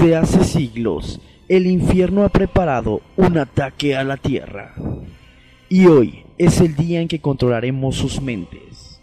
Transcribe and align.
Desde 0.00 0.16
hace 0.16 0.44
siglos, 0.44 1.20
el 1.46 1.66
infierno 1.66 2.24
ha 2.24 2.30
preparado 2.30 3.02
un 3.18 3.36
ataque 3.36 3.94
a 3.94 4.02
la 4.02 4.16
tierra. 4.16 4.74
Y 5.68 5.88
hoy 5.88 6.24
es 6.38 6.62
el 6.62 6.74
día 6.74 7.02
en 7.02 7.08
que 7.08 7.20
controlaremos 7.20 7.96
sus 7.96 8.18
mentes. 8.22 8.98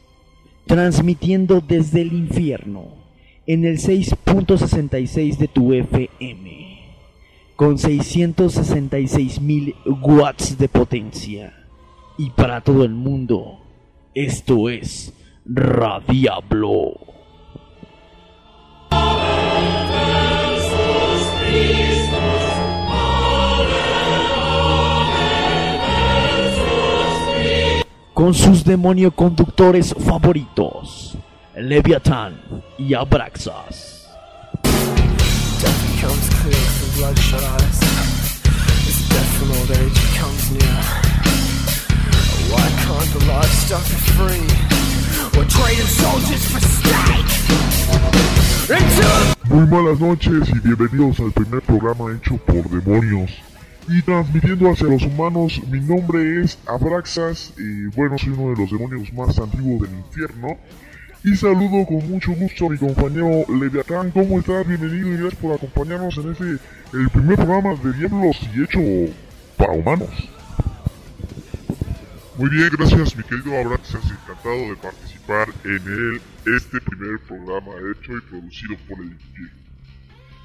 Transmitiendo 0.66 1.62
desde 1.62 2.02
el 2.02 2.13
infierno 2.13 2.88
en 3.45 3.66
el 3.66 3.77
6.66 3.77 5.38
de 5.38 5.48
tu 5.48 5.72
FM. 5.72 6.80
Con 7.55 7.77
666 7.77 9.39
mil 9.39 9.75
watts 9.86 10.58
de 10.58 10.67
potencia. 10.67 11.53
Y 12.17 12.31
para 12.31 12.61
todo 12.61 12.84
el 12.84 12.95
mundo, 12.95 13.59
esto 14.16 14.67
es 14.67 15.14
Radiablo. 15.45 17.16
Con 28.18 28.34
sus 28.34 28.64
demonio 28.64 29.12
conductores 29.12 29.94
favoritos, 30.00 31.16
Leviathan 31.56 32.42
y 32.78 32.95
Abraxas. 32.95 34.09
Why 42.50 42.70
can't 42.84 43.09
the 43.14 43.26
livestock 43.28 43.84
be 43.84 43.98
free? 44.17 44.48
We're 45.38 45.48
trading 45.48 45.86
soldiers 45.86 46.44
for 46.50 46.59
steak! 46.59 47.27
Muy 49.50 49.66
buenas 49.66 50.00
noches 50.00 50.50
y 50.50 50.59
bienvenidos 50.59 51.20
al 51.20 51.31
primer 51.31 51.62
programa 51.62 52.14
hecho 52.16 52.38
por 52.38 52.70
demonios 52.70 53.31
y 53.88 54.02
transmitiendo 54.02 54.70
hacia 54.70 54.88
los 54.88 55.04
humanos. 55.04 55.62
Mi 55.70 55.80
nombre 55.80 56.44
es 56.44 56.59
Abraxas 56.67 57.54
y 57.58 57.86
bueno, 57.95 58.17
soy 58.17 58.34
uno 58.34 58.52
de 58.54 58.62
los 58.62 58.72
demonios 58.72 59.14
más 59.14 59.39
antiguos 59.39 59.81
del 59.81 59.98
infierno. 60.00 60.58
Y 61.23 61.36
saludo 61.36 61.86
con 61.86 62.09
mucho 62.09 62.34
gusto 62.34 62.67
a 62.67 62.70
mi 62.70 62.78
compañero 62.78 63.45
Leviatán. 63.50 64.11
¿Cómo 64.11 64.39
estás? 64.39 64.67
Bienvenido 64.67 65.08
y 65.09 65.17
gracias 65.17 65.42
por 65.42 65.56
acompañarnos 65.56 66.17
en 66.17 66.32
este, 66.32 66.44
el 66.94 67.09
primer 67.09 67.36
programa 67.38 67.76
de 67.84 67.94
Diablos 67.94 68.38
y 68.56 68.64
hecho 68.64 69.14
para 69.58 69.73
humanos. 69.73 70.09
Muy 72.38 72.52
bien, 72.52 72.69
gracias 72.77 73.17
mi 73.17 73.23
querido 73.23 73.59
Abraxas, 73.59 74.03
encantado 74.11 74.69
de 74.69 74.75
participar 74.75 75.47
en 75.63 75.81
el, 75.88 76.21
este 76.55 76.80
primer 76.81 77.19
programa 77.21 77.71
hecho 77.91 78.16
y 78.16 78.21
producido 78.21 78.75
por 78.88 78.99
el 78.99 79.11
infierno. 79.11 79.57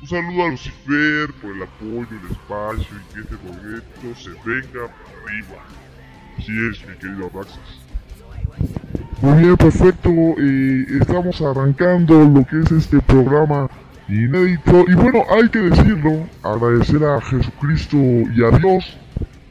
Un 0.01 0.09
saludo 0.09 0.43
a 0.43 0.49
Lucifer 0.49 1.33
por 1.43 1.55
el 1.55 1.63
apoyo, 1.63 2.09
el 2.11 2.31
espacio 2.31 2.97
y 2.97 3.15
que 3.15 3.21
este 3.21 3.37
proyecto 3.37 4.15
se 4.19 4.31
venga 4.31 4.85
arriba. 4.87 5.63
Así 6.39 6.53
es, 6.71 6.89
mi 6.89 6.97
querido 6.97 7.27
Abraxas. 7.27 7.83
Muy 9.21 9.43
bien, 9.43 9.57
perfecto. 9.59 10.11
eh, 10.39 10.87
estamos 10.99 11.43
arrancando 11.43 12.25
lo 12.25 12.43
que 12.47 12.61
es 12.61 12.73
este 12.73 13.01
programa 13.03 13.69
inédito. 14.09 14.87
Y 14.89 14.95
bueno, 14.95 15.25
hay 15.31 15.47
que 15.51 15.59
decirlo, 15.59 16.27
agradecer 16.43 17.05
a 17.05 17.21
Jesucristo 17.21 17.99
y 17.99 18.43
a 18.43 18.57
Dios 18.57 18.97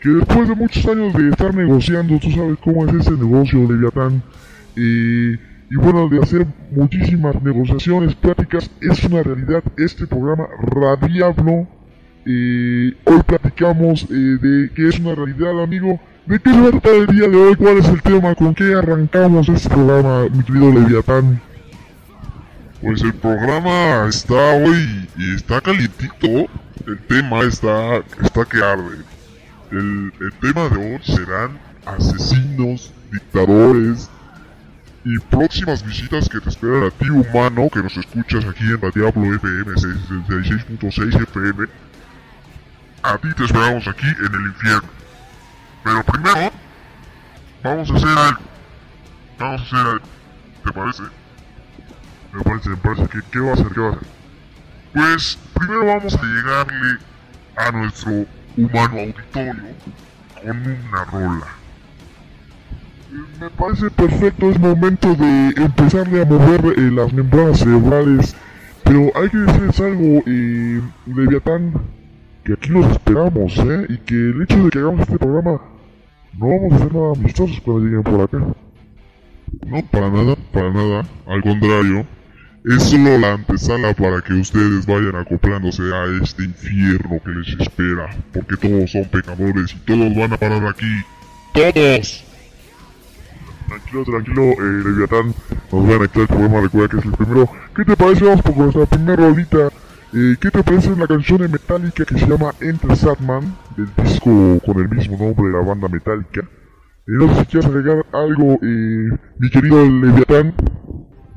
que 0.02 0.10
después 0.10 0.50
de 0.50 0.56
muchos 0.56 0.86
años 0.88 1.14
de 1.14 1.30
estar 1.30 1.54
negociando, 1.54 2.18
tú 2.20 2.32
sabes 2.32 2.58
cómo 2.64 2.88
es 2.88 2.94
ese 2.96 3.12
negocio, 3.12 3.60
Leviatán, 3.72 4.24
y 4.76 5.76
bueno, 5.78 6.10
de 6.10 6.20
hacer 6.20 6.46
muchísimas 6.72 7.42
negociaciones, 7.42 8.16
pláticas, 8.16 8.70
es 8.82 9.04
una 9.06 9.24
realidad 9.24 9.64
este 9.78 10.06
programa 10.06 10.48
Radiablo. 10.60 11.68
Hoy 12.26 13.24
platicamos 13.26 14.06
eh, 14.10 14.14
de 14.14 14.70
que 14.76 14.90
es 14.90 15.00
una 15.00 15.16
realidad, 15.16 15.64
amigo. 15.64 15.98
¿De 16.26 16.40
qué 16.40 16.52
se 16.52 16.60
va 16.60 16.98
el 16.98 17.08
día 17.08 17.28
de 17.30 17.38
hoy? 17.38 17.56
¿Cuál 17.56 17.78
es 17.78 17.88
el 17.88 18.02
tema? 18.02 18.36
¿Con 18.36 18.54
qué 18.54 18.74
arrancamos 18.74 19.48
este 19.48 19.70
programa, 19.70 20.28
mi 20.30 20.44
querido 20.44 20.74
Leviatán? 20.74 21.42
Pues 22.82 23.02
el 23.04 23.14
programa 23.14 24.08
está 24.10 24.56
hoy 24.56 25.08
y 25.18 25.36
está 25.36 25.62
calientito. 25.62 26.50
El 26.86 26.98
tema 27.08 27.42
está, 27.42 28.04
está 28.22 28.44
que 28.44 28.58
arde. 28.58 29.11
El, 29.72 30.12
tema 30.42 30.68
de 30.68 30.76
hoy 30.76 31.02
serán 31.02 31.58
asesinos, 31.86 32.92
dictadores 33.10 34.10
y 35.06 35.18
próximas 35.18 35.82
visitas 35.86 36.28
que 36.28 36.42
te 36.42 36.50
esperan 36.50 36.84
a 36.84 36.92
ti 36.92 37.10
humano 37.10 37.70
que 37.72 37.82
nos 37.82 37.96
escuchas 37.96 38.44
aquí 38.46 38.66
en 38.66 38.82
la 38.82 38.92
Diablo 38.92 39.34
FM 39.34 39.74
66.6 39.74 41.24
FM. 41.24 41.68
A 43.04 43.18
ti 43.18 43.34
te 43.34 43.46
esperamos 43.46 43.88
aquí 43.88 44.08
en 44.08 44.36
el 44.36 44.48
infierno. 44.48 44.90
Pero 45.86 46.04
primero, 46.04 46.52
vamos 47.64 47.90
a 47.92 47.96
hacer 47.96 48.18
algo. 48.18 48.42
Vamos 49.40 49.62
a 49.62 49.64
hacer 49.64 49.80
algo. 49.80 50.06
¿Te 50.66 50.72
parece? 50.74 51.04
Me 52.34 52.44
parece, 52.44 52.70
me 52.70 52.78
parece. 52.78 53.08
¿Qué, 53.08 53.20
qué 53.32 53.40
va 53.40 53.52
a 53.52 53.54
hacer? 53.54 53.68
¿Qué 53.68 53.80
va 53.80 53.88
a 53.88 53.92
hacer? 53.92 54.08
Pues 54.94 55.40
primero 55.54 55.86
vamos 55.86 56.14
a 56.14 56.24
llegarle 56.24 56.98
a 57.56 57.72
nuestro 57.72 58.26
humano 58.58 59.00
auditorio 59.00 59.56
con 60.42 60.58
una 60.58 61.04
rola. 61.06 61.48
Me 63.40 63.50
parece 63.50 63.90
perfecto, 63.92 64.50
es 64.50 64.60
momento 64.60 65.14
de 65.16 65.50
empezarle 65.58 66.22
a 66.22 66.26
mover 66.26 66.66
eh, 66.78 66.92
las 66.92 67.12
membranas 67.12 67.60
cerebrales. 67.60 68.36
Pero 68.84 69.12
hay 69.16 69.30
que 69.30 69.38
decirles 69.38 69.80
algo, 69.80 70.24
eh, 70.26 70.82
Leviatán, 71.08 71.74
que 72.44 72.54
aquí 72.54 72.70
los 72.70 72.90
esperamos, 72.92 73.58
¿eh? 73.58 73.86
Y 73.90 73.98
que 73.98 74.16
el 74.16 74.42
hecho 74.42 74.64
de 74.64 74.70
que 74.70 74.80
hagamos 74.80 75.02
este 75.02 75.18
programa, 75.18 75.62
no 76.38 76.48
vamos 76.48 76.74
a 76.74 76.76
hacer 76.76 76.94
nada 76.94 77.12
amistosos 77.14 77.62
cuando 77.62 77.86
lleguen 77.86 78.04
por 78.04 78.22
acá. 78.22 78.38
No, 79.68 79.86
para 79.92 80.10
nada, 80.10 80.36
para 80.52 80.72
nada. 80.72 81.06
Al 81.28 81.42
contrario, 81.44 82.06
es 82.64 82.84
solo 82.84 83.18
la 83.18 83.34
antesala 83.34 83.94
para 83.94 84.22
que 84.22 84.34
ustedes 84.34 84.86
vayan 84.86 85.16
acoplándose 85.16 85.82
a 85.82 86.06
este 86.22 86.44
infierno 86.44 87.20
que 87.24 87.32
les 87.32 87.60
espera. 87.60 88.10
Porque 88.32 88.58
todos 88.58 88.92
son 88.92 89.06
pecadores 89.06 89.74
y 89.74 89.80
todos 89.80 90.16
van 90.16 90.34
a 90.34 90.38
parar 90.38 90.66
aquí. 90.68 91.04
¡Todos! 91.54 92.24
Tranquilo, 93.68 94.04
tranquilo, 94.04 94.44
eh, 94.44 94.84
Leviatán, 94.84 95.34
nos 95.72 95.88
van 95.88 96.02
a 96.02 96.06
echar 96.06 96.22
el 96.22 96.28
programa, 96.28 96.62
recuerda 96.62 96.90
que 96.90 96.98
es 96.98 97.06
el 97.06 97.12
primero. 97.14 97.50
¿Qué 97.76 97.86
te 97.86 97.96
parece? 97.96 98.26
Vamos 98.26 98.42
por 98.42 98.58
nuestra 98.58 98.86
primera 98.86 99.16
rolita. 99.16 99.70
Eh, 100.14 100.36
¿Qué 100.42 100.52
te 100.52 100.62
parece 100.62 100.94
la 100.98 101.08
canción 101.08 101.40
de 101.40 101.48
Metallica 101.48 102.04
que 102.04 102.20
se 102.20 102.28
llama 102.28 102.54
Enter 102.60 102.98
Sadman, 102.98 103.56
del 103.78 103.90
disco 104.04 104.60
con 104.66 104.78
el 104.80 104.90
mismo 104.90 105.18
nombre 105.18 105.48
de 105.48 105.54
la 105.54 105.66
banda 105.66 105.88
Metallica? 105.88 106.42
Eh, 106.42 106.46
no 107.06 107.34
sé 107.34 107.40
si 107.40 107.46
quieres 107.46 107.70
agregar 107.70 108.06
algo, 108.12 108.60
eh, 108.62 109.18
mi 109.40 109.50
querido 109.50 109.84
Leviatán. 109.86 110.54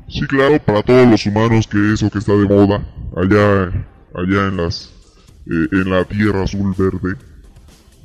Sí, 0.07 0.21
claro, 0.27 0.59
para 0.59 0.83
todos 0.83 1.07
los 1.07 1.25
humanos 1.25 1.67
que 1.67 1.93
eso 1.93 2.09
que 2.09 2.19
está 2.19 2.33
de 2.33 2.45
moda, 2.45 2.85
allá, 3.15 3.65
allá 4.13 4.47
en 4.47 4.57
las, 4.57 4.91
eh, 5.47 5.67
en 5.71 5.89
la 5.89 6.05
tierra 6.05 6.43
azul 6.43 6.73
verde. 6.77 7.17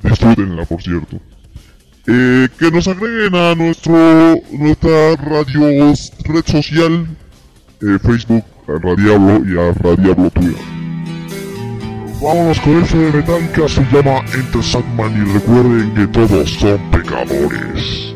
Disfrútenla, 0.03 0.65
por 0.65 0.81
cierto. 0.81 1.17
Eh, 2.07 2.47
que 2.57 2.71
nos 2.71 2.87
agreguen 2.87 3.35
a 3.35 3.53
nuestro, 3.53 4.35
nuestra 4.51 5.15
radio 5.17 5.93
red 6.25 6.45
social, 6.45 7.07
eh, 7.81 7.99
Facebook, 8.01 8.43
a 8.67 8.79
Radiablo 8.79 9.45
y 9.45 9.59
a 9.59 9.71
Radiablo 9.73 10.31
Twitter. 10.31 10.81
Vámonos 12.21 12.59
con 12.59 12.83
ese 12.83 12.97
de 12.97 13.11
Metallica, 13.11 13.67
se 13.67 13.81
llama 13.91 14.23
Enter 14.33 14.63
Sadman 14.63 15.15
y 15.15 15.33
recuerden 15.33 15.93
que 15.95 16.07
todos 16.07 16.49
son 16.51 16.91
pecadores. 16.91 18.15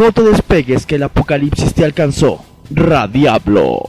No 0.00 0.12
te 0.12 0.22
despegues 0.22 0.86
que 0.86 0.94
el 0.94 1.02
apocalipsis 1.02 1.74
te 1.74 1.84
alcanzó. 1.84 2.42
Radiablo. 2.70 3.82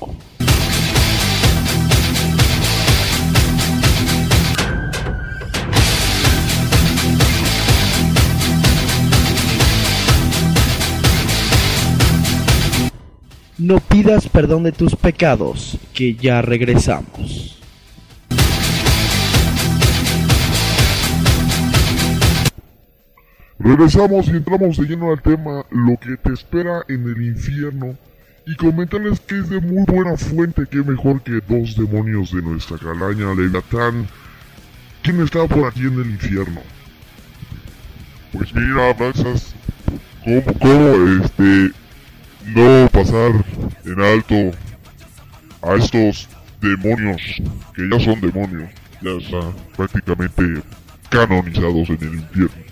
No 13.58 13.80
pidas 13.80 14.27
perdón 14.27 14.63
de 14.63 14.74
tus 14.74 14.98
pecados, 14.98 15.77
que 15.94 16.15
ya 16.15 16.41
regresamos. 16.41 17.50
Regresamos 23.63 24.27
y 24.27 24.32
entramos 24.32 24.77
de 24.77 24.86
lleno 24.86 25.12
al 25.12 25.22
tema 25.22 25.63
Lo 25.70 25.96
que 25.98 26.18
te 26.18 26.34
espera 26.34 26.84
en 26.88 27.08
el 27.08 27.22
infierno 27.22 27.96
y 28.48 28.56
comentarles 28.56 29.20
que 29.20 29.38
es 29.38 29.50
de 29.50 29.62
muy 29.62 29.84
buena 29.86 30.18
fuente 30.18 30.65
que 30.65 30.77
mejor 30.77 31.22
que 31.22 31.39
dos 31.48 31.75
demonios 31.75 32.32
de 32.34 32.41
nuestra 32.41 32.80
calaña 32.80 33.36
Leviatán. 33.36 34.08
¿Quién 35.03 35.22
está 35.22 35.46
por 35.48 35.68
aquí 35.68 35.82
en 35.82 35.94
el 35.94 36.10
infierno? 36.10 36.62
Pues 38.34 38.51
mira, 38.56 38.96
Maxas, 39.00 39.53
¿cómo, 40.24 41.22
este, 41.24 41.72
no 42.48 42.89
pasar 42.89 43.46
en 43.86 44.01
alto 44.01 44.58
a 45.62 45.75
estos 45.75 46.27
demonios, 46.62 47.22
que 47.75 47.89
ya 47.91 48.00
son 48.00 48.22
demonios, 48.22 48.72
ya 49.03 49.12
están 49.12 49.53
prácticamente 49.77 50.63
canonizados 51.12 51.89
en 51.89 51.98
el 52.01 52.15
infierno? 52.15 52.71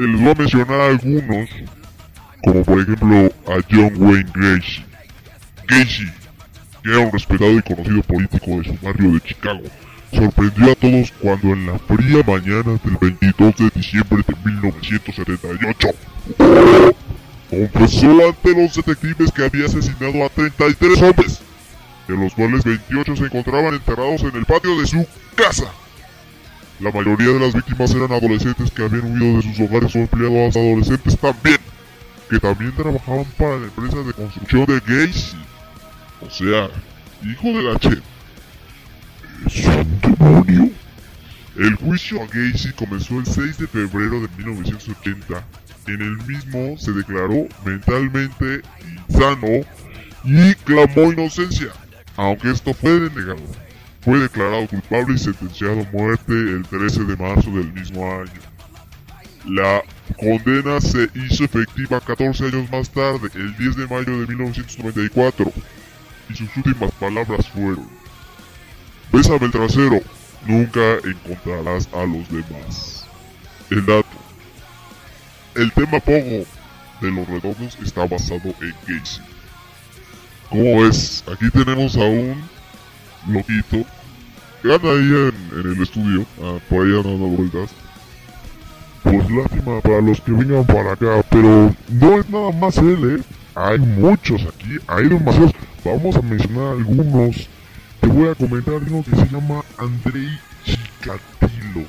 Eh, 0.00 0.06
Les 0.06 0.18
voy 0.18 0.30
a 0.30 0.34
mencionar 0.34 0.80
algunos, 0.80 1.50
como 2.42 2.64
por 2.64 2.80
ejemplo 2.80 3.30
a 3.46 3.60
John 3.70 3.92
Wayne 3.96 4.30
Gacy. 4.34 4.84
Gacy, 5.68 6.06
que 6.82 6.90
era 6.90 7.00
un 7.00 7.12
respetado 7.12 7.52
y 7.52 7.62
conocido 7.62 8.02
político 8.04 8.50
de 8.50 8.64
su 8.64 8.78
barrio 8.82 9.12
de 9.12 9.20
Chicago, 9.20 9.60
sorprendió 10.10 10.72
a 10.72 10.74
todos 10.74 11.12
cuando 11.20 11.48
en 11.48 11.66
la 11.66 11.78
fría 11.80 12.22
mañana 12.26 12.80
del 12.82 12.96
22 12.98 13.56
de 13.56 13.70
diciembre 13.74 14.24
de 14.26 14.50
1978 14.50 15.88
confesó 17.50 18.26
ante 18.26 18.54
los 18.54 18.74
detectives 18.74 19.32
que 19.32 19.44
había 19.44 19.66
asesinado 19.66 20.24
a 20.24 20.28
33 20.30 21.02
hombres, 21.02 21.40
de 22.08 22.16
los 22.16 22.32
cuales 22.32 22.64
28 22.64 23.16
se 23.16 23.24
encontraban 23.24 23.74
enterrados 23.74 24.22
en 24.22 24.34
el 24.34 24.46
patio 24.46 24.80
de 24.80 24.86
su 24.86 25.06
casa. 25.34 25.70
La 26.80 26.90
mayoría 26.90 27.28
de 27.28 27.40
las 27.40 27.52
víctimas 27.52 27.90
eran 27.90 28.10
adolescentes 28.10 28.70
que 28.70 28.82
habían 28.82 29.12
huido 29.12 29.36
de 29.36 29.42
sus 29.42 29.60
hogares 29.60 29.94
o 29.94 29.98
empleados 29.98 30.56
adolescentes 30.56 31.18
también, 31.18 31.58
que 32.30 32.40
también 32.40 32.72
trabajaban 32.74 33.26
para 33.36 33.58
la 33.58 33.66
empresa 33.66 33.98
de 33.98 34.14
construcción 34.14 34.64
de 34.64 34.80
Gacy. 34.80 35.36
O 36.22 36.30
sea, 36.30 36.70
hijo 37.22 37.48
de 37.48 37.62
la 37.62 37.78
Che. 37.78 38.00
Es 39.46 39.66
un 39.66 40.00
demonio. 40.00 40.70
El 41.56 41.74
juicio 41.74 42.22
a 42.22 42.26
Gacy 42.26 42.72
comenzó 42.72 43.18
el 43.18 43.26
6 43.26 43.58
de 43.58 43.66
febrero 43.66 44.22
de 44.22 44.28
1980. 44.38 45.44
En 45.86 46.00
el 46.00 46.16
mismo 46.26 46.78
se 46.78 46.92
declaró 46.92 47.46
mentalmente 47.62 48.62
insano 49.06 49.66
y 50.24 50.54
clamó 50.54 51.12
inocencia, 51.12 51.68
aunque 52.16 52.50
esto 52.50 52.72
fue 52.72 53.00
denegado. 53.00 53.69
Fue 54.00 54.18
declarado 54.18 54.66
culpable 54.66 55.14
y 55.14 55.18
sentenciado 55.18 55.80
a 55.80 55.92
muerte 55.92 56.32
el 56.32 56.62
13 56.62 57.04
de 57.04 57.16
marzo 57.16 57.50
del 57.50 57.72
mismo 57.72 58.04
año. 58.10 58.40
La 59.46 59.82
condena 60.18 60.80
se 60.80 61.08
hizo 61.14 61.44
efectiva 61.44 62.00
14 62.00 62.46
años 62.46 62.70
más 62.70 62.90
tarde, 62.90 63.30
el 63.34 63.56
10 63.56 63.76
de 63.76 63.86
mayo 63.86 64.20
de 64.20 64.26
1994, 64.26 65.52
y 66.28 66.34
sus 66.34 66.56
últimas 66.56 66.92
palabras 66.92 67.48
fueron, 67.48 67.88
Bésame 69.12 69.46
el 69.46 69.50
trasero, 69.50 70.00
nunca 70.46 70.98
encontrarás 71.04 71.88
a 71.92 72.04
los 72.04 72.28
demás. 72.28 73.04
El 73.70 73.84
dato. 73.84 74.06
El 75.54 75.72
tema 75.72 75.98
Pogo 76.00 76.46
de 77.00 77.10
los 77.10 77.26
redondos 77.26 77.78
está 77.82 78.06
basado 78.06 78.54
en 78.60 78.74
Gacy. 78.86 79.20
¿Cómo 80.48 80.86
es? 80.86 81.24
Aquí 81.32 81.50
tenemos 81.50 81.96
a 81.96 82.00
un 82.00 82.42
loquito 83.28 83.86
anda 84.64 84.90
ahí 84.90 85.32
en, 85.52 85.72
el 85.72 85.82
estudio, 85.82 86.26
ah, 86.42 86.58
por 86.68 86.84
anda 86.84 87.08
dando 87.08 87.26
vueltas. 87.26 87.70
Pues 89.02 89.30
lástima 89.30 89.80
para 89.80 90.00
los 90.02 90.20
que 90.20 90.32
vengan 90.32 90.66
para 90.66 90.92
acá, 90.92 91.24
pero 91.30 91.74
no 91.88 92.18
es 92.18 92.28
nada 92.28 92.52
más 92.52 92.76
él, 92.76 93.18
¿eh? 93.18 93.22
Hay 93.54 93.78
muchos 93.78 94.42
aquí, 94.42 94.78
hay 94.86 95.08
demasiados. 95.08 95.52
Vamos 95.84 96.16
a 96.16 96.22
mencionar 96.22 96.72
algunos. 96.72 97.48
Te 98.00 98.06
voy 98.08 98.28
a 98.28 98.34
comentar 98.34 98.74
uno 98.74 99.02
que 99.02 99.16
se 99.16 99.26
llama 99.26 99.62
Andrei 99.78 100.28
Chikatilo. 100.64 101.86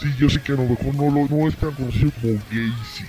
Sí, 0.00 0.08
yo 0.18 0.30
sé 0.30 0.40
que 0.40 0.52
a 0.52 0.56
lo 0.56 0.64
mejor 0.64 0.94
no, 0.94 1.10
lo, 1.10 1.28
no 1.28 1.46
es 1.46 1.56
tan 1.56 1.72
conocido 1.72 2.10
como 2.20 2.34
Gacy, 2.50 3.04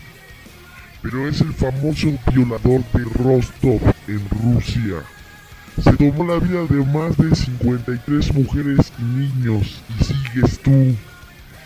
pero 1.01 1.27
es 1.27 1.41
el 1.41 1.53
famoso 1.53 2.07
violador 2.31 2.83
de 2.91 3.03
Rostov 3.23 3.81
en 4.07 4.21
Rusia. 4.29 5.03
Se 5.81 5.91
tomó 5.93 6.25
la 6.25 6.39
vida 6.39 6.63
de 6.65 6.85
más 6.85 7.17
de 7.17 7.35
53 7.35 8.33
mujeres 8.33 8.93
y 8.99 9.03
niños 9.03 9.81
y 9.99 10.03
sigues 10.03 10.59
tú 10.59 10.95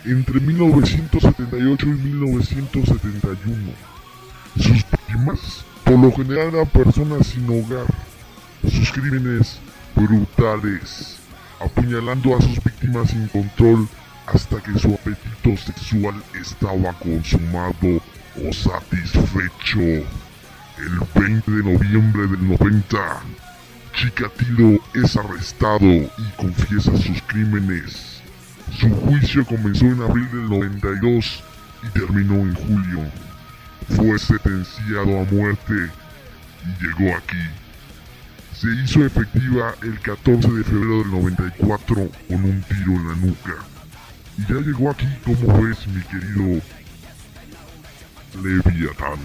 entre 0.06 0.40
1978 0.40 1.86
y 1.86 1.90
1971. 1.90 3.56
Sus 4.56 4.72
víctimas, 4.72 5.66
por 5.84 6.00
lo 6.00 6.12
general, 6.14 6.56
eran 6.56 6.68
personas 6.68 7.28
sin 7.28 7.50
hogar. 7.50 7.86
Sus 8.64 8.92
crímenes 8.92 9.60
brutales, 9.96 11.18
apuñalando 11.60 12.36
a 12.36 12.42
sus 12.42 12.64
víctimas 12.64 13.10
sin 13.10 13.28
control 13.28 13.88
hasta 14.28 14.62
que 14.62 14.78
su 14.80 14.94
apetito 14.94 15.58
sexual 15.58 16.16
estaba 16.40 16.94
consumado 16.94 18.02
o 18.38 18.54
satisfecho. 18.54 19.80
El 19.80 21.00
20 21.16 21.52
de 21.52 21.74
noviembre 21.74 22.28
del 22.28 22.48
90, 22.48 23.22
Chikatilo 23.98 24.80
es 24.94 25.18
arrestado 25.18 25.84
y 25.84 26.32
confiesa 26.38 26.96
sus 26.98 27.20
crímenes. 27.24 28.22
Su 28.80 28.89
juicio 28.89 29.44
comenzó 29.44 29.86
en 29.86 30.00
abril 30.04 30.30
del 30.30 30.50
92 30.50 31.44
y 31.82 32.00
terminó 32.00 32.36
en 32.36 32.54
julio. 32.54 33.12
Fue 33.96 34.20
sentenciado 34.20 35.20
a 35.20 35.24
muerte 35.24 35.74
y 35.74 36.86
llegó 36.86 37.18
aquí. 37.18 37.38
Se 38.54 38.68
hizo 38.84 39.04
efectiva 39.04 39.74
el 39.82 40.00
14 40.00 40.48
de 40.48 40.63
febrero 40.63 41.00
del 41.00 41.12
94 41.12 41.96
con 42.27 42.46
un 42.46 42.62
tiro 42.70 42.92
en 42.92 43.08
la 43.08 43.16
nuca. 43.16 43.56
Y 44.38 44.42
ya 44.42 44.60
llegó 44.60 44.92
aquí, 44.92 45.08
como 45.25 45.60
ves, 45.60 45.88
mi 45.88 46.04
querido 46.04 46.62
Leviatán. 48.44 49.18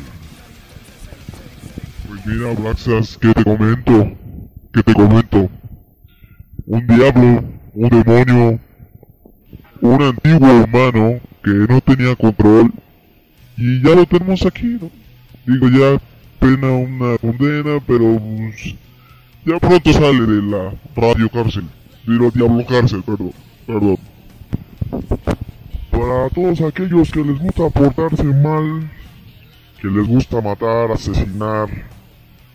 Pues 2.08 2.24
mira, 2.24 2.54
Blacksas, 2.54 3.18
¿qué 3.20 3.34
te 3.34 3.44
comento? 3.44 4.21
¿Qué 4.72 4.82
te 4.82 4.94
comento? 4.94 5.50
Un 6.64 6.86
diablo, 6.86 7.44
un 7.74 7.88
demonio, 7.90 8.60
un 9.82 10.02
antiguo 10.02 10.64
humano 10.64 11.20
que 11.44 11.50
no 11.50 11.80
tenía 11.82 12.16
control 12.16 12.72
y 13.58 13.82
ya 13.82 13.94
lo 13.94 14.06
tenemos 14.06 14.46
aquí, 14.46 14.78
¿no? 14.80 14.90
Digo, 15.44 15.68
ya 15.68 16.00
pena 16.38 16.70
una 16.70 17.18
condena, 17.18 17.80
pero 17.86 18.18
pues, 18.18 18.74
ya 19.44 19.58
pronto 19.58 19.92
sale 19.92 20.26
de 20.26 20.42
la 20.42 20.72
radio 20.96 21.28
cárcel, 21.28 21.64
digo 22.06 22.30
diablo 22.30 22.64
cárcel, 22.64 23.02
perdón, 23.02 23.32
perdón. 23.66 23.98
Para 25.90 26.30
todos 26.30 26.62
aquellos 26.62 27.10
que 27.10 27.22
les 27.22 27.38
gusta 27.38 27.68
portarse 27.68 28.24
mal, 28.24 28.90
que 29.82 29.88
les 29.88 30.06
gusta 30.06 30.40
matar, 30.40 30.92
asesinar, 30.92 31.68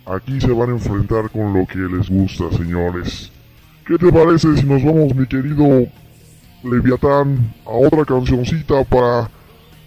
aquí 0.07 0.39
se 0.39 0.51
van 0.51 0.69
a 0.69 0.73
enfrentar 0.73 1.29
con 1.29 1.53
lo 1.53 1.65
que 1.65 1.79
les 1.79 2.09
gusta, 2.09 2.45
señores. 2.55 3.31
¿Qué 3.85 3.97
te 3.97 4.11
parece 4.11 4.55
si 4.57 4.65
nos 4.65 4.83
vamos, 4.83 5.15
mi 5.15 5.25
querido 5.27 5.87
Leviatán, 6.63 7.53
a 7.65 7.71
otra 7.71 8.05
cancioncita 8.05 8.83
para 8.85 9.29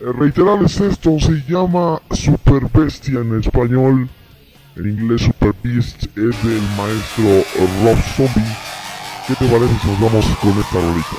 eh, 0.01 0.13
reiterarles 0.19 0.81
esto? 0.81 1.19
Se 1.19 1.43
llama 1.49 2.01
Super 2.11 2.63
Bestia 2.73 3.21
en 3.21 3.39
español. 3.41 4.09
En 4.77 4.89
inglés 4.89 5.23
Super 5.23 5.55
Beast 5.63 6.05
es 6.05 6.45
del 6.45 6.63
maestro 6.77 7.45
Rob 7.85 7.99
Zombie. 8.17 8.57
¿Qué 9.27 9.35
te 9.35 9.47
parece 9.47 9.75
si 9.81 9.89
nos 9.89 10.01
vamos 10.01 10.27
con 10.41 10.51
esta 10.51 10.81
rolita? 10.81 11.17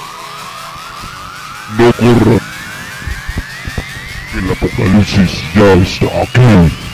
No 1.77 1.93
corran. 1.93 2.39
El 4.38 4.51
apocalipsis 4.51 5.43
ya 5.53 5.74
está 5.74 6.22
aquí. 6.24 6.90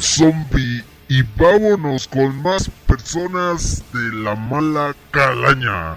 Zombie. 0.00 0.84
Y 1.08 1.22
vámonos 1.36 2.06
con 2.06 2.40
más 2.42 2.70
personas 2.86 3.82
de 3.92 4.22
la 4.22 4.36
mala 4.36 4.94
calaña. 5.10 5.96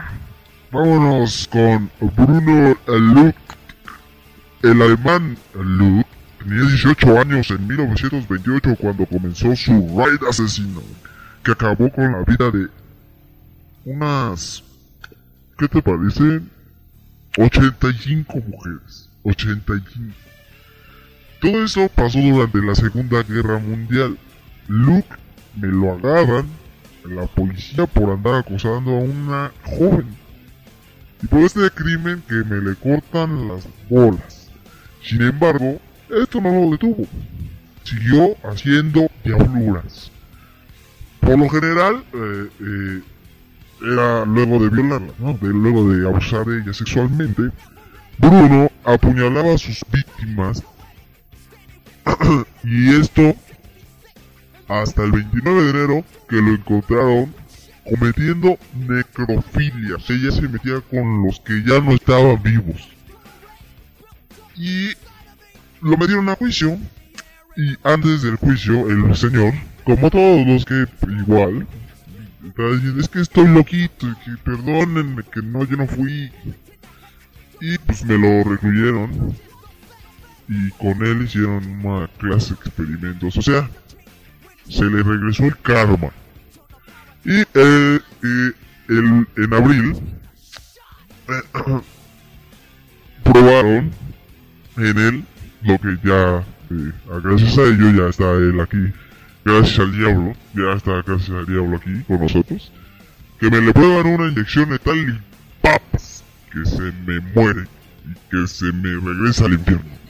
Vámonos 0.71 1.47
con 1.51 1.91
Bruno 1.99 2.75
Luke. 2.87 3.37
El 4.63 4.81
alemán 4.81 5.37
Luke 5.53 6.09
tenía 6.39 6.63
18 6.63 7.19
años 7.19 7.51
en 7.51 7.67
1928 7.67 8.75
cuando 8.79 9.05
comenzó 9.05 9.55
su 9.55 9.71
raid 9.95 10.23
asesino, 10.27 10.81
que 11.43 11.51
acabó 11.51 11.91
con 11.91 12.11
la 12.11 12.23
vida 12.23 12.49
de 12.49 12.69
unas... 13.85 14.63
¿Qué 15.57 15.67
te 15.67 15.81
parece? 15.81 16.41
85 17.37 18.33
mujeres. 18.47 19.09
85. 19.23 20.13
Todo 21.43 21.65
eso 21.65 21.89
pasó 21.93 22.19
durante 22.19 22.57
la 22.59 22.73
Segunda 22.73 23.21
Guerra 23.21 23.59
Mundial. 23.59 24.17
Luke 24.69 25.09
me 25.57 25.67
lo 25.67 25.91
agarran 25.91 26.45
la 27.03 27.25
policía 27.25 27.85
por 27.85 28.11
andar 28.11 28.35
acosando 28.35 28.91
a 28.91 28.99
una 28.99 29.51
joven. 29.63 30.07
Y 31.21 31.27
por 31.27 31.41
este 31.41 31.69
crimen 31.71 32.23
que 32.29 32.35
me 32.35 32.61
le 32.61 32.75
cortan 32.75 33.49
las 33.49 33.67
bolas. 33.89 34.49
Sin 35.01 35.21
embargo, 35.21 35.81
esto 36.09 36.39
no 36.39 36.49
lo 36.49 36.71
detuvo. 36.71 37.05
Siguió 37.83 38.37
haciendo 38.45 39.11
diabluras. 39.25 40.11
Por 41.19 41.37
lo 41.37 41.49
general, 41.49 42.05
eh, 42.13 42.49
eh, 42.61 43.01
era 43.81 44.23
luego 44.23 44.59
de 44.63 44.69
violarla, 44.69 45.11
¿no? 45.19 45.37
luego 45.41 45.91
de 45.91 46.07
abusar 46.07 46.45
de 46.45 46.61
ella 46.61 46.73
sexualmente. 46.73 47.51
Bruno 48.17 48.71
apuñalaba 48.85 49.55
a 49.55 49.57
sus 49.57 49.83
víctimas 49.91 50.63
y 52.63 52.95
esto 52.95 53.35
hasta 54.67 55.03
el 55.03 55.11
29 55.11 55.63
de 55.63 55.69
enero 55.69 56.05
que 56.29 56.37
lo 56.37 56.53
encontraron 56.53 57.33
cometiendo 57.89 58.57
necrofilia. 58.75 59.97
Ella 60.07 60.31
se 60.31 60.47
metía 60.47 60.81
con 60.81 61.25
los 61.25 61.39
que 61.41 61.63
ya 61.65 61.79
no 61.79 61.93
estaban 61.93 62.41
vivos. 62.41 62.89
Y 64.55 64.89
lo 65.81 65.97
metieron 65.97 66.29
a 66.29 66.35
juicio. 66.35 66.77
Y 67.55 67.75
antes 67.83 68.23
del 68.23 68.37
juicio, 68.37 68.89
el 68.89 69.15
señor, 69.15 69.53
como 69.83 70.09
todos 70.09 70.47
los 70.47 70.65
que 70.65 70.87
igual, 71.19 71.67
es 72.99 73.09
que 73.09 73.21
estoy 73.21 73.47
loquito, 73.47 74.07
que 74.25 74.31
perdónenme, 74.43 75.23
que 75.23 75.41
no, 75.41 75.63
yo 75.63 75.77
no 75.77 75.85
fui. 75.85 76.31
Y 77.61 77.77
pues 77.77 78.03
me 78.05 78.17
lo 78.17 78.43
recluyeron 78.43 79.35
y 80.47 80.69
con 80.71 81.03
él 81.05 81.23
hicieron 81.23 81.85
una 81.85 82.07
clase 82.17 82.53
de 82.53 82.55
experimentos. 82.55 83.37
O 83.37 83.41
sea, 83.41 83.69
se 84.69 84.85
le 84.85 85.03
regresó 85.03 85.45
el 85.45 85.57
karma. 85.57 86.09
Y 87.25 87.41
eh, 87.53 87.99
el, 88.89 89.27
en 89.37 89.53
abril 89.53 89.95
probaron 93.23 93.91
en 94.77 94.97
él 94.97 95.25
lo 95.63 95.79
que 95.79 95.97
ya, 96.03 96.43
eh, 96.71 96.91
gracias 97.23 97.57
a 97.57 97.63
ello, 97.63 97.91
ya 97.91 98.09
está 98.09 98.31
él 98.33 98.59
aquí. 98.59 98.93
Gracias 99.45 99.79
al 99.79 99.91
diablo, 99.91 100.33
ya 100.53 100.73
está 100.73 101.01
gracias 101.05 101.29
al 101.29 101.45
diablo 101.45 101.77
aquí 101.77 102.01
con 102.07 102.21
nosotros. 102.21 102.71
Que 103.39 103.49
me 103.49 103.61
le 103.61 103.73
prueban 103.73 104.07
una 104.07 104.27
inyección 104.29 104.69
letal 104.69 104.97
y 104.97 105.61
papas, 105.61 106.23
que 106.51 106.65
se 106.65 106.91
me 107.05 107.19
muere 107.19 107.67
y 108.05 108.13
que 108.29 108.47
se 108.47 108.71
me 108.71 108.89
regresa 108.99 109.45
al 109.45 109.53
infierno. 109.53 110.02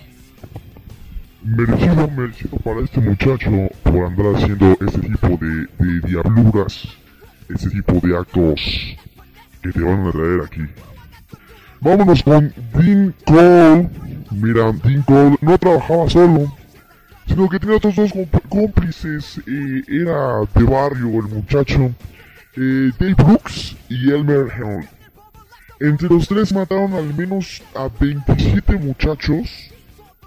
Merecido, 1.43 2.07
merecido 2.07 2.57
para 2.59 2.79
este 2.79 3.01
muchacho 3.01 3.51
por 3.83 4.05
andar 4.05 4.35
haciendo 4.35 4.77
ese 4.79 4.99
tipo 4.99 5.27
de, 5.27 5.67
de 5.77 6.07
diabluras, 6.07 6.87
ese 7.49 7.69
tipo 7.69 7.99
de 7.99 8.17
actos 8.17 8.95
que 9.61 9.71
te 9.73 9.81
van 9.81 10.07
a 10.07 10.11
traer 10.11 10.41
aquí. 10.45 10.61
Vámonos 11.81 12.23
con 12.23 12.53
Dean 12.73 13.13
Cole. 13.25 13.89
Mira, 14.31 14.71
Dean 14.71 15.01
Cole 15.01 15.35
no 15.41 15.57
trabajaba 15.57 16.09
solo, 16.09 16.55
sino 17.27 17.49
que 17.49 17.59
tenía 17.59 17.75
otros 17.75 17.97
dos 17.97 18.13
cómplices. 18.47 19.41
Eh, 19.45 19.83
era 19.89 20.39
de 20.55 20.63
barrio 20.63 21.19
el 21.19 21.27
muchacho, 21.27 21.93
eh, 22.55 22.89
Dave 22.97 23.15
Brooks 23.15 23.75
y 23.89 24.11
Elmer 24.11 24.47
Henry. 24.55 24.87
Entre 25.81 26.07
los 26.07 26.25
tres 26.25 26.53
mataron 26.53 26.93
al 26.93 27.13
menos 27.13 27.61
a 27.75 27.89
27 27.99 28.77
muchachos 28.77 29.72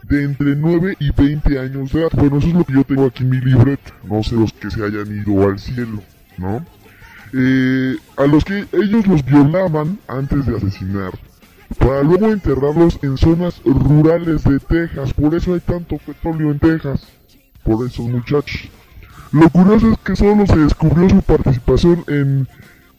de 0.09 0.25
entre 0.25 0.57
9 0.57 0.97
y 1.01 1.11
20 1.11 1.59
años 1.59 1.93
de 1.93 2.01
edad. 2.01 2.11
Bueno, 2.15 2.39
eso 2.39 2.49
es 2.49 2.55
lo 2.55 2.65
que 2.65 2.75
yo 2.75 2.85
tengo 2.85 3.07
aquí 3.07 3.23
en 3.23 3.31
mi 3.31 3.41
libreta. 3.41 3.93
No 4.05 4.23
sé 4.23 4.37
los 4.37 4.53
que 4.53 4.71
se 4.71 4.85
hayan 4.85 5.07
ido 5.07 5.49
al 5.49 5.59
cielo, 5.59 6.03
¿no? 6.39 6.65
Eh, 7.33 7.97
a 8.17 8.27
los 8.27 8.45
que 8.45 8.67
ellos 8.73 9.07
los 9.07 9.25
violaban 9.25 9.99
antes 10.07 10.47
de 10.47 10.57
asesinar. 10.57 11.13
Para 11.79 12.03
luego 12.03 12.29
enterrarlos 12.29 12.99
en 13.03 13.17
zonas 13.17 13.61
rurales 13.65 14.45
de 14.45 14.61
Texas. 14.61 15.13
Por 15.13 15.35
eso 15.35 15.55
hay 15.55 15.61
tanto 15.61 15.99
petróleo 15.99 16.51
en 16.53 16.59
Texas. 16.59 17.09
Por 17.65 17.85
esos 17.87 18.09
muchachos. 18.09 18.69
Lo 19.33 19.51
curioso 19.51 19.91
es 19.91 19.99
que 19.99 20.15
solo 20.15 20.47
se 20.47 20.57
descubrió 20.57 21.11
su 21.11 21.21
participación 21.21 22.05
en 22.07 22.49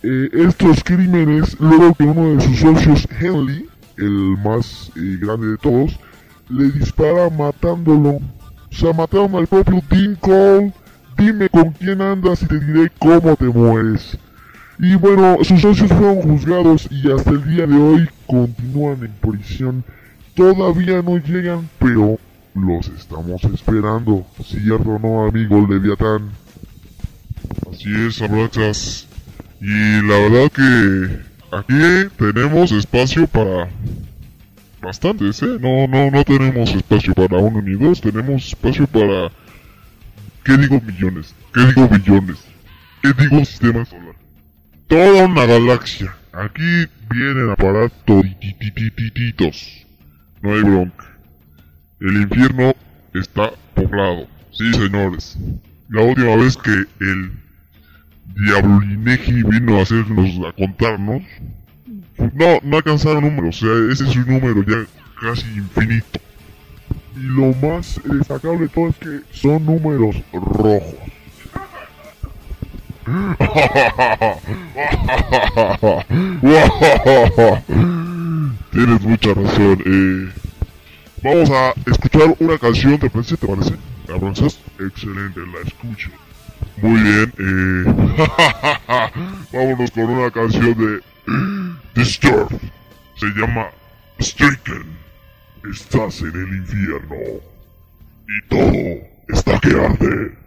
eh, 0.04 0.30
estos 0.34 0.84
crímenes 0.84 1.58
luego 1.60 1.94
que 1.96 2.04
uno 2.04 2.36
de 2.36 2.42
sus 2.42 2.60
socios, 2.60 3.08
Henley, 3.20 3.66
el 3.98 4.38
más 4.44 4.92
eh, 4.96 5.18
grande 5.20 5.48
de 5.48 5.58
todos, 5.58 5.98
le 6.50 6.72
dispara 6.72 7.30
matándolo. 7.30 8.10
O 8.10 8.22
sea, 8.72 8.94
mataron 8.94 9.36
al 9.36 9.48
propio 9.48 9.82
Dean 9.90 10.74
Dime 11.18 11.50
con 11.50 11.72
quién 11.72 12.02
andas 12.02 12.44
y 12.44 12.46
te 12.46 12.60
diré 12.60 12.92
cómo 13.00 13.36
te 13.36 13.46
mueres. 13.46 14.18
Y 14.78 14.94
bueno, 14.96 15.38
sus 15.42 15.62
socios 15.62 15.92
fueron 15.92 16.22
juzgados 16.22 16.88
y 16.92 17.12
hasta 17.12 17.32
el 17.32 17.44
día 17.48 17.66
de 17.66 17.76
hoy 17.76 18.10
continúan 18.28 19.04
en 19.04 19.12
prisión. 19.14 19.84
Todavía 20.36 21.02
no 21.02 21.18
llegan, 21.18 21.68
pero 21.80 22.20
los 22.54 22.88
estamos 22.90 23.44
esperando. 23.46 24.24
¿Cierto 24.46 24.90
o 24.92 25.00
no, 25.00 25.26
amigo 25.26 25.66
Leviatán? 25.68 26.30
Así 27.72 27.90
es, 27.96 28.22
abrachas. 28.22 29.08
Y 29.60 30.02
la 30.04 30.20
verdad 30.20 30.52
que 30.52 31.58
aquí 31.58 32.10
tenemos 32.18 32.72
espacio 32.72 33.26
para 33.26 33.70
bastantes, 34.82 35.42
¿eh? 35.44 35.58
No, 35.60 35.88
no, 35.88 36.12
no 36.12 36.24
tenemos 36.24 36.74
espacio 36.74 37.14
para 37.14 37.38
uno 37.38 37.62
ni 37.62 37.74
dos, 37.74 38.02
tenemos 38.02 38.48
espacio 38.48 38.88
para... 38.88 39.32
¿Qué 40.44 40.58
digo 40.58 40.82
millones? 40.82 41.36
¿Qué 41.54 41.60
digo 41.66 41.88
billones? 41.88 42.38
¿Qué 43.02 43.14
digo 43.14 43.44
sistema 43.46 43.86
solar? 43.86 44.16
Toda 44.88 45.26
una 45.26 45.46
galaxia. 45.46 46.16
Aquí 46.32 46.88
vienen 47.10 47.50
a 47.50 47.56
parar. 47.56 47.92
No 50.42 50.54
hay 50.54 50.62
bronca. 50.62 51.06
El 52.00 52.22
infierno 52.22 52.76
está 53.14 53.52
poblado. 53.74 54.28
Sí, 54.52 54.72
señores. 54.74 55.38
La 55.90 56.04
última 56.04 56.36
vez 56.36 56.56
que 56.58 56.72
el 56.72 57.32
Diabolineji 58.36 59.44
vino 59.44 59.80
a 59.80 59.82
hacernos, 59.82 60.30
a 60.48 60.52
contarnos, 60.54 61.24
no, 62.18 62.60
no 62.64 62.78
alcanzaron 62.78 63.24
números, 63.24 63.62
o 63.62 63.66
sea, 63.66 63.94
ese 63.94 64.06
es 64.06 64.16
un 64.16 64.28
número 64.28 64.64
ya 64.64 64.86
casi 65.22 65.46
infinito. 65.56 66.20
Y 67.16 67.22
lo 67.22 67.54
más 67.56 68.00
destacable 68.04 68.60
de 68.60 68.70
todo 68.70 68.88
es 68.90 68.96
que 68.98 69.22
son 69.32 69.66
números 69.66 70.16
rojos. 70.34 70.84
Tienes 78.72 79.02
mucha 79.02 79.34
razón. 79.34 79.82
Eh, 79.86 80.30
vamos 81.24 81.50
a 81.50 81.74
escuchar 81.90 82.36
una 82.40 82.58
canción, 82.58 83.00
¿te 83.00 83.10
parece? 83.10 83.38
¿Te 83.38 83.48
parece? 83.48 83.76
¿Avanzas? 84.14 84.60
Excelente, 84.80 85.40
la 85.40 85.62
escucho. 85.66 86.10
Muy 86.82 87.02
bien. 87.02 87.34
Eh, 87.40 87.86
vámonos 89.54 89.92
con 89.92 90.04
una 90.04 90.30
canción 90.30 90.78
de 90.78 91.00
Disturb 91.96 92.48
se 93.18 93.26
llama 93.28 93.70
Stricken. 94.20 94.98
Estás 95.70 96.22
en 96.22 96.36
el 96.36 96.58
infierno. 96.58 97.16
Y 98.28 98.48
todo 98.48 99.08
está 99.28 99.60
que 99.60 99.70
arde. 99.70 100.47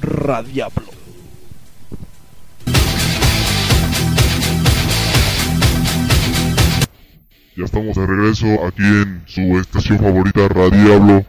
Radiablo. 0.00 0.82
Ya 7.56 7.64
estamos 7.64 7.94
de 7.96 8.06
regreso 8.06 8.66
aquí 8.66 8.82
en 8.82 9.22
su 9.26 9.40
estación 9.60 9.98
favorita 10.00 10.48
Radiablo. 10.48 11.24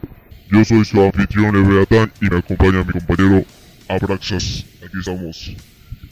Yo 0.50 0.66
soy 0.66 0.86
su 0.86 1.04
anfitrión 1.04 1.56
Ebeatán 1.56 2.12
y 2.20 2.30
me 2.30 2.38
acompaña 2.38 2.84
mi 2.84 2.94
compañero 2.94 3.46
Abraxas. 3.88 4.66
Aquí 4.84 4.98
estamos 4.98 5.56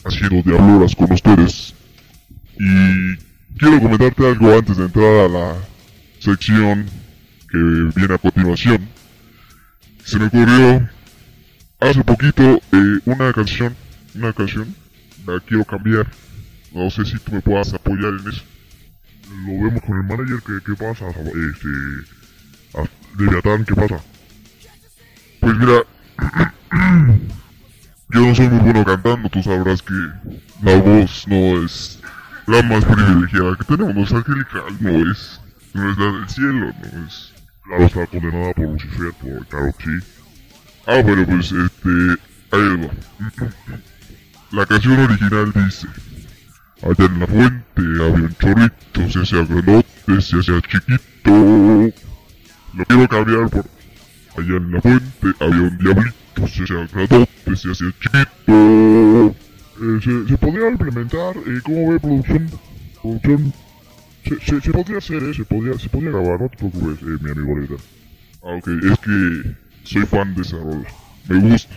haciendo 0.04 0.42
diabloras 0.42 0.94
con 0.94 1.10
ustedes. 1.10 1.74
Y 2.60 3.16
quiero 3.58 3.80
comentarte 3.80 4.24
algo 4.24 4.56
antes 4.56 4.76
de 4.76 4.84
entrar 4.84 5.24
a 5.24 5.28
la 5.28 5.54
sección 6.20 6.86
que 7.50 7.58
viene 7.96 8.14
a 8.14 8.18
continuación. 8.18 8.88
Se 10.04 10.18
me 10.18 10.26
ocurrió 10.26 10.88
hace 11.82 12.04
poquito 12.04 12.42
eh, 12.42 12.98
una 13.04 13.32
canción, 13.32 13.74
una 14.14 14.32
canción, 14.32 14.74
la 15.26 15.40
quiero 15.40 15.64
cambiar. 15.64 16.06
No 16.72 16.90
sé 16.90 17.04
si 17.04 17.18
tú 17.18 17.32
me 17.32 17.40
puedas 17.40 17.74
apoyar 17.74 18.14
en 18.20 18.28
eso. 18.30 18.42
Lo 19.46 19.64
vemos 19.64 19.82
con 19.82 19.96
el 19.96 20.04
manager, 20.04 20.42
¿qué, 20.46 20.52
qué 20.64 20.74
pasa? 20.74 21.08
Este... 21.08 21.68
ah, 22.74 22.84
Leviatán, 23.18 23.64
¿qué 23.64 23.74
pasa? 23.74 24.00
Pues 25.40 25.56
mira, 25.56 25.82
yo 28.10 28.20
no 28.20 28.34
soy 28.34 28.48
muy 28.48 28.60
bueno 28.60 28.84
cantando, 28.84 29.28
tú 29.28 29.42
sabrás 29.42 29.82
que 29.82 29.94
la 30.62 30.76
voz 30.76 31.26
no 31.26 31.64
es 31.64 32.00
la 32.46 32.62
más 32.62 32.84
privilegiada 32.84 33.56
que 33.56 33.64
tenemos, 33.64 33.94
no 33.94 34.02
es 34.02 34.12
angelical, 34.12 34.76
no 34.80 35.10
es, 35.10 35.40
no 35.74 35.90
es 35.90 35.98
la 35.98 36.04
del 36.12 36.28
cielo, 36.28 36.72
no 36.80 37.06
es, 37.06 37.32
claro, 37.64 37.84
está 37.84 38.06
condenada 38.06 38.52
por 38.54 38.68
Lucifer, 38.68 39.12
por 39.14 39.46
claro 39.46 39.74
sí. 39.78 40.11
Ah, 40.86 41.00
bueno, 41.00 41.24
pues 41.26 41.52
este, 41.52 41.90
ahí 42.50 42.76
va. 42.76 42.90
La 44.50 44.66
canción 44.66 44.98
original 44.98 45.52
dice, 45.54 45.86
allá 46.82 47.04
en 47.06 47.20
la 47.20 47.26
fuente 47.26 47.64
había 47.76 48.26
un 48.26 48.36
chorrito, 48.36 49.10
se 49.10 49.20
hacía 49.20 49.44
grandote, 49.44 50.20
se 50.20 50.38
hacía 50.38 50.60
chiquito. 50.60 51.92
Lo 52.74 52.84
quiero 52.86 53.08
cambiar 53.08 53.48
por, 53.48 53.64
allá 54.36 54.56
en 54.56 54.72
la 54.72 54.80
fuente 54.80 55.28
había 55.38 55.62
un 55.62 55.78
diablito, 55.78 56.48
se 56.48 56.64
hacía 56.64 56.88
grandote, 56.92 57.56
se 57.56 57.70
hacía 57.70 57.92
chiquito. 58.00 59.36
Eh, 59.82 60.00
se, 60.02 60.28
se 60.28 60.38
podría 60.38 60.68
implementar, 60.68 61.36
eh, 61.36 61.60
¿cómo 61.62 61.92
ve 61.92 62.00
producción? 62.00 62.50
Producción. 63.00 63.52
Se, 64.24 64.40
se, 64.40 64.60
se 64.60 64.70
podría 64.72 64.98
hacer, 64.98 65.22
eh, 65.22 65.34
se 65.34 65.44
podría, 65.44 65.78
se 65.78 65.88
podría 65.88 66.10
grabar, 66.10 66.40
no 66.40 66.48
te 66.48 66.56
preocupes, 66.56 67.02
eh, 67.02 67.18
mi 67.20 67.30
amigo 67.30 67.58
Leda. 67.58 67.76
Ah, 68.42 68.56
ok, 68.56 68.68
es 68.68 68.98
que 68.98 69.62
soy 69.84 70.06
fan 70.06 70.34
de 70.34 70.42
esa 70.42 70.56
rola. 70.56 70.88
Me 71.28 71.38
gusta. 71.40 71.74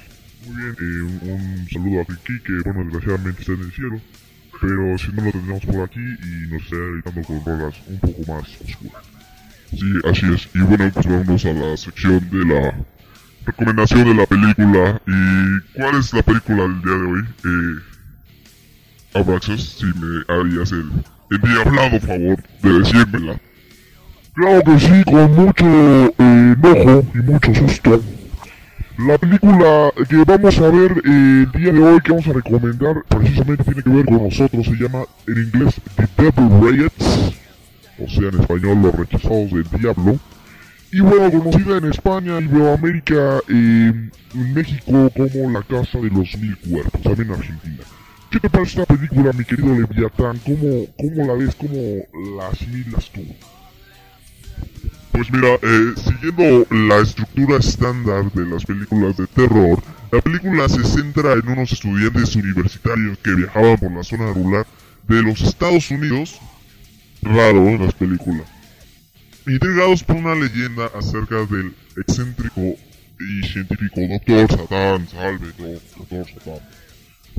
Muy 0.48 0.56
bien, 0.62 0.76
eh, 0.80 1.32
un, 1.32 1.68
saludo 1.72 2.02
a 2.02 2.06
Kiki, 2.06 2.40
que 2.44 2.54
bueno, 2.66 2.84
desgraciadamente 2.84 3.42
está 3.42 3.54
en 3.54 3.62
el 3.62 3.72
cielo. 3.72 4.02
Pero 4.62 4.98
si 4.98 5.08
no 5.12 5.24
lo 5.24 5.32
tendremos 5.32 5.66
por 5.66 5.82
aquí 5.82 6.00
y 6.00 6.54
nos 6.54 6.64
está 6.64 6.76
editando 6.76 7.22
con 7.24 7.46
rolas 7.46 7.76
un 7.88 8.00
poco 8.00 8.32
más 8.32 8.62
oscuras. 8.62 9.04
Sí, 9.72 9.94
así 10.06 10.34
es. 10.34 10.50
Y 10.54 10.60
bueno, 10.60 10.92
pues 10.94 11.06
vamos 11.08 11.46
a 11.46 11.54
la 11.54 11.78
sección 11.78 12.30
de 12.30 12.46
la 12.46 12.76
recomendación 13.46 14.04
de 14.06 14.14
la 14.14 14.26
película. 14.26 15.02
¿Y 15.08 15.60
cuál 15.74 16.00
es 16.00 16.14
la 16.14 16.24
película 16.24 16.64
del 16.64 16.82
día 16.82 16.94
de 16.94 17.06
hoy? 17.06 17.26
Eh, 17.44 17.96
Abraxas, 19.16 19.62
si 19.62 19.86
me 19.86 20.24
harías 20.28 20.72
el 20.72 20.92
endiablado 21.32 22.00
favor 22.02 22.44
de 22.62 22.80
decírmela. 22.80 23.40
Claro 24.36 24.62
que 24.64 24.80
sí, 24.80 25.04
con 25.06 25.34
mucho 25.34 25.66
eh, 25.66 26.14
enojo 26.20 27.04
y 27.14 27.18
mucho 27.20 27.56
susto. 27.56 28.02
La 28.98 29.18
película 29.18 29.94
que 30.10 30.18
vamos 30.26 30.58
a 30.60 30.70
ver 30.70 30.92
eh, 31.06 31.46
el 31.46 31.52
día 31.54 31.72
de 31.72 31.80
hoy, 31.82 32.02
que 32.02 32.12
vamos 32.12 32.28
a 32.28 32.34
recomendar, 32.34 33.04
precisamente 33.08 33.64
tiene 33.64 33.82
que 33.82 33.90
ver 33.90 34.06
con 34.06 34.24
nosotros. 34.24 34.66
Se 34.66 34.74
llama 34.74 35.06
en 35.28 35.38
inglés 35.38 35.76
The 35.96 36.08
Devil 36.18 36.62
Riots, 36.62 37.34
o 37.98 38.10
sea 38.10 38.28
en 38.28 38.40
español 38.42 38.82
Los 38.82 38.96
Rechazados 38.96 39.52
del 39.52 39.70
Diablo. 39.80 40.20
Y 40.92 41.00
bueno, 41.00 41.32
conocida 41.32 41.78
en 41.78 41.86
España, 41.86 42.40
Iberoamérica, 42.42 43.40
eh, 43.48 44.10
en 44.34 44.54
México 44.54 45.12
como 45.16 45.52
La 45.52 45.64
Casa 45.64 45.98
de 46.00 46.10
los 46.10 46.38
Mil 46.38 46.58
Cuerpos, 46.58 47.02
también 47.02 47.30
en 47.30 47.36
Argentina. 47.36 47.84
¿Qué 48.30 48.40
te 48.42 48.50
parece 48.50 48.82
esta 48.82 48.94
película, 48.94 49.32
mi 49.32 49.46
querido 49.46 49.74
Leviatán? 49.74 50.38
¿Cómo, 50.46 50.86
cómo 50.98 51.26
la 51.26 51.34
ves? 51.36 51.56
¿Cómo 51.56 52.38
la 52.38 52.48
asimilas 52.48 53.10
tú? 53.12 53.22
Pues 55.16 55.32
mira, 55.32 55.58
eh, 55.62 55.94
siguiendo 55.96 56.68
la 56.72 56.98
estructura 56.98 57.58
estándar 57.58 58.30
de 58.34 58.46
las 58.48 58.66
películas 58.66 59.16
de 59.16 59.26
terror, 59.28 59.82
la 60.12 60.20
película 60.20 60.68
se 60.68 60.84
centra 60.84 61.32
en 61.32 61.48
unos 61.48 61.72
estudiantes 61.72 62.36
universitarios 62.36 63.18
que 63.20 63.34
viajaban 63.34 63.78
por 63.78 63.94
la 63.94 64.04
zona 64.04 64.34
rural 64.34 64.66
de 65.08 65.24
los 65.24 65.40
Estados 65.42 65.90
Unidos. 65.90 66.38
Raro 67.22 67.66
en 67.70 67.86
las 67.86 67.94
películas. 67.94 68.46
Intrigados 69.48 70.04
por 70.04 70.18
una 70.18 70.36
leyenda 70.36 70.88
acerca 70.94 71.46
del 71.46 71.74
excéntrico 71.96 72.76
y 73.18 73.48
científico 73.48 74.02
Dr. 74.02 74.52
Satán, 74.52 75.08
salve, 75.08 75.80
Dr. 75.98 76.26
Satán. 76.28 76.60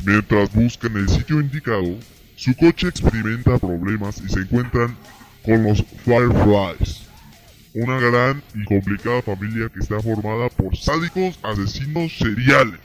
Mientras 0.03 0.51
buscan 0.55 0.97
el 0.97 1.11
sitio 1.11 1.43
indicado, 1.43 1.99
su 2.37 2.57
coche 2.57 2.89
experimenta 2.89 3.59
problemas 3.59 4.23
y 4.25 4.31
se 4.31 4.41
encuentran 4.41 4.97
con 5.45 5.63
los 5.63 5.85
Fireflies, 6.05 7.06
una 7.77 8.01
gran 8.01 8.43
y 8.55 8.65
complicada 8.65 9.21
familia 9.21 9.69
que 9.69 9.81
está 9.81 10.01
formada 10.01 10.49
por 10.49 10.75
sádicos 10.77 11.39
asesinos 11.43 12.11
seriales. 12.17 12.81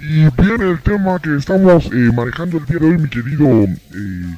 Y 0.00 0.28
bien, 0.42 0.60
el 0.60 0.80
tema 0.80 1.18
que 1.20 1.34
estamos 1.36 1.86
eh, 1.86 2.10
manejando 2.14 2.58
el 2.58 2.66
día 2.66 2.78
de 2.78 2.86
hoy, 2.86 2.98
mi 2.98 3.08
querido 3.08 3.64
eh, 3.64 4.36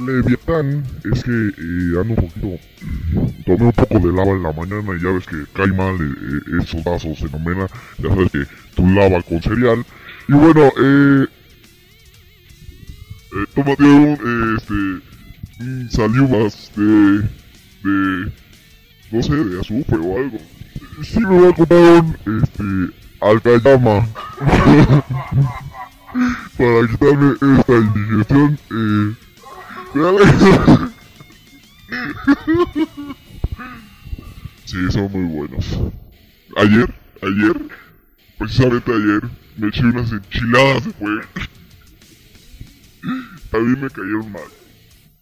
Leviatán, 0.00 0.82
es 1.12 1.22
que 1.22 1.30
eh, 1.30 2.00
ando 2.00 2.14
un 2.14 2.16
poquito. 2.16 2.58
Tomé 3.46 3.64
un 3.66 3.72
poco 3.72 3.98
de 4.00 4.12
lava 4.12 4.32
en 4.32 4.42
la 4.42 4.52
mañana 4.52 4.96
y 4.96 5.02
ya 5.02 5.10
ves 5.12 5.26
que 5.26 5.44
cae 5.52 5.68
mal 5.68 5.96
eh, 6.00 6.60
esos 6.60 6.82
vasos 6.82 7.18
fenómena. 7.20 7.68
Ya 7.98 8.08
sabes 8.08 8.32
que 8.32 8.46
tu 8.74 8.88
lava 8.88 9.22
con 9.22 9.40
cereal. 9.40 9.84
Y 10.28 10.32
bueno, 10.32 10.72
eh. 10.76 11.26
tómate 13.54 13.82
un. 13.84 14.56
este. 14.58 15.12
Un 15.62 15.88
saliumas 15.90 16.72
de. 16.74 17.41
De. 17.82 18.32
no 19.10 19.22
sé, 19.22 19.34
de 19.34 19.60
azufre 19.60 19.98
o 19.98 20.18
algo. 20.18 20.38
Sí, 21.02 21.20
me 21.20 21.26
voy 21.26 21.48
a 21.48 21.54
comprar 21.54 21.80
un. 21.80 22.16
este. 22.42 22.62
alcayama. 23.20 24.06
para 26.58 26.86
quitarme 26.88 27.36
esta 27.58 27.72
indigestión. 27.72 28.58
Eh. 28.70 29.14
Sí, 34.64 34.78
son 34.90 35.12
muy 35.12 35.24
buenos. 35.24 35.66
Ayer, 36.56 36.94
ayer, 37.20 37.54
precisamente 38.38 38.90
ayer, 38.90 39.20
me 39.58 39.68
eché 39.68 39.84
unas 39.84 40.10
enchiladas 40.10 40.86
de 40.86 40.92
fuego. 40.92 41.20
A 43.52 43.58
mí 43.58 43.76
me 43.76 43.90
cayeron 43.90 44.32
mal. 44.32 44.48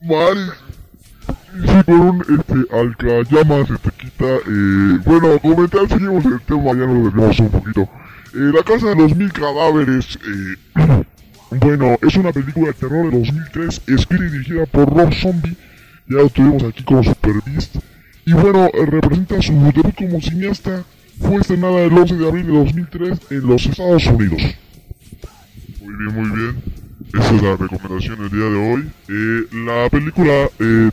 Mal. 0.02 0.54
Sí, 1.52 1.84
con 1.84 2.00
un 2.00 2.20
este, 2.20 2.76
alcayamas 2.76 3.68
se 3.68 3.78
te 3.78 3.90
quita. 3.90 4.24
Eh, 4.24 4.98
bueno, 5.04 5.38
comentar, 5.40 5.88
seguimos 5.88 6.24
el 6.24 6.40
tema, 6.42 6.70
ya 6.72 6.86
nos 6.86 7.04
desviamos 7.04 7.40
un 7.40 7.50
poquito. 7.50 7.88
Eh, 8.34 8.52
la 8.54 8.62
casa 8.62 8.90
de 8.90 8.96
los 8.96 9.16
mil 9.16 9.32
cadáveres. 9.32 10.18
Eh, 10.24 11.04
bueno, 11.50 11.96
es 12.00 12.16
una 12.16 12.32
película 12.32 12.68
de 12.68 12.74
terror 12.74 13.10
de 13.10 13.18
2003, 13.18 13.82
escrita 13.88 14.24
y 14.24 14.30
dirigida 14.30 14.66
por 14.66 14.88
Rob 14.96 15.12
Zombie. 15.12 15.56
Ya 16.06 16.16
lo 16.16 16.28
tuvimos 16.28 16.62
aquí 16.62 16.84
como 16.84 17.02
Super 17.02 17.34
Beast. 17.46 17.76
Y 18.26 18.32
bueno, 18.32 18.66
eh, 18.66 18.86
representa 18.86 19.42
su 19.42 19.52
debut 19.52 19.94
como 19.96 20.20
cineasta. 20.20 20.84
Fue 21.18 21.36
estrenada 21.36 21.82
el 21.82 21.92
11 21.92 22.16
de 22.16 22.28
abril 22.28 22.46
de 22.46 22.52
2003 22.52 23.18
en 23.30 23.46
los 23.46 23.66
Estados 23.66 24.06
Unidos. 24.06 24.42
Muy 25.80 25.94
bien, 25.94 26.14
muy 26.14 26.38
bien. 26.38 26.62
Esa 27.14 27.34
es 27.34 27.42
la 27.42 27.56
recomendación 27.56 28.18
del 28.18 28.30
día 28.30 28.50
de 28.50 28.72
hoy. 28.72 28.90
Eh, 29.08 29.46
la 29.64 29.90
película 29.90 30.48
eh, 30.60 30.90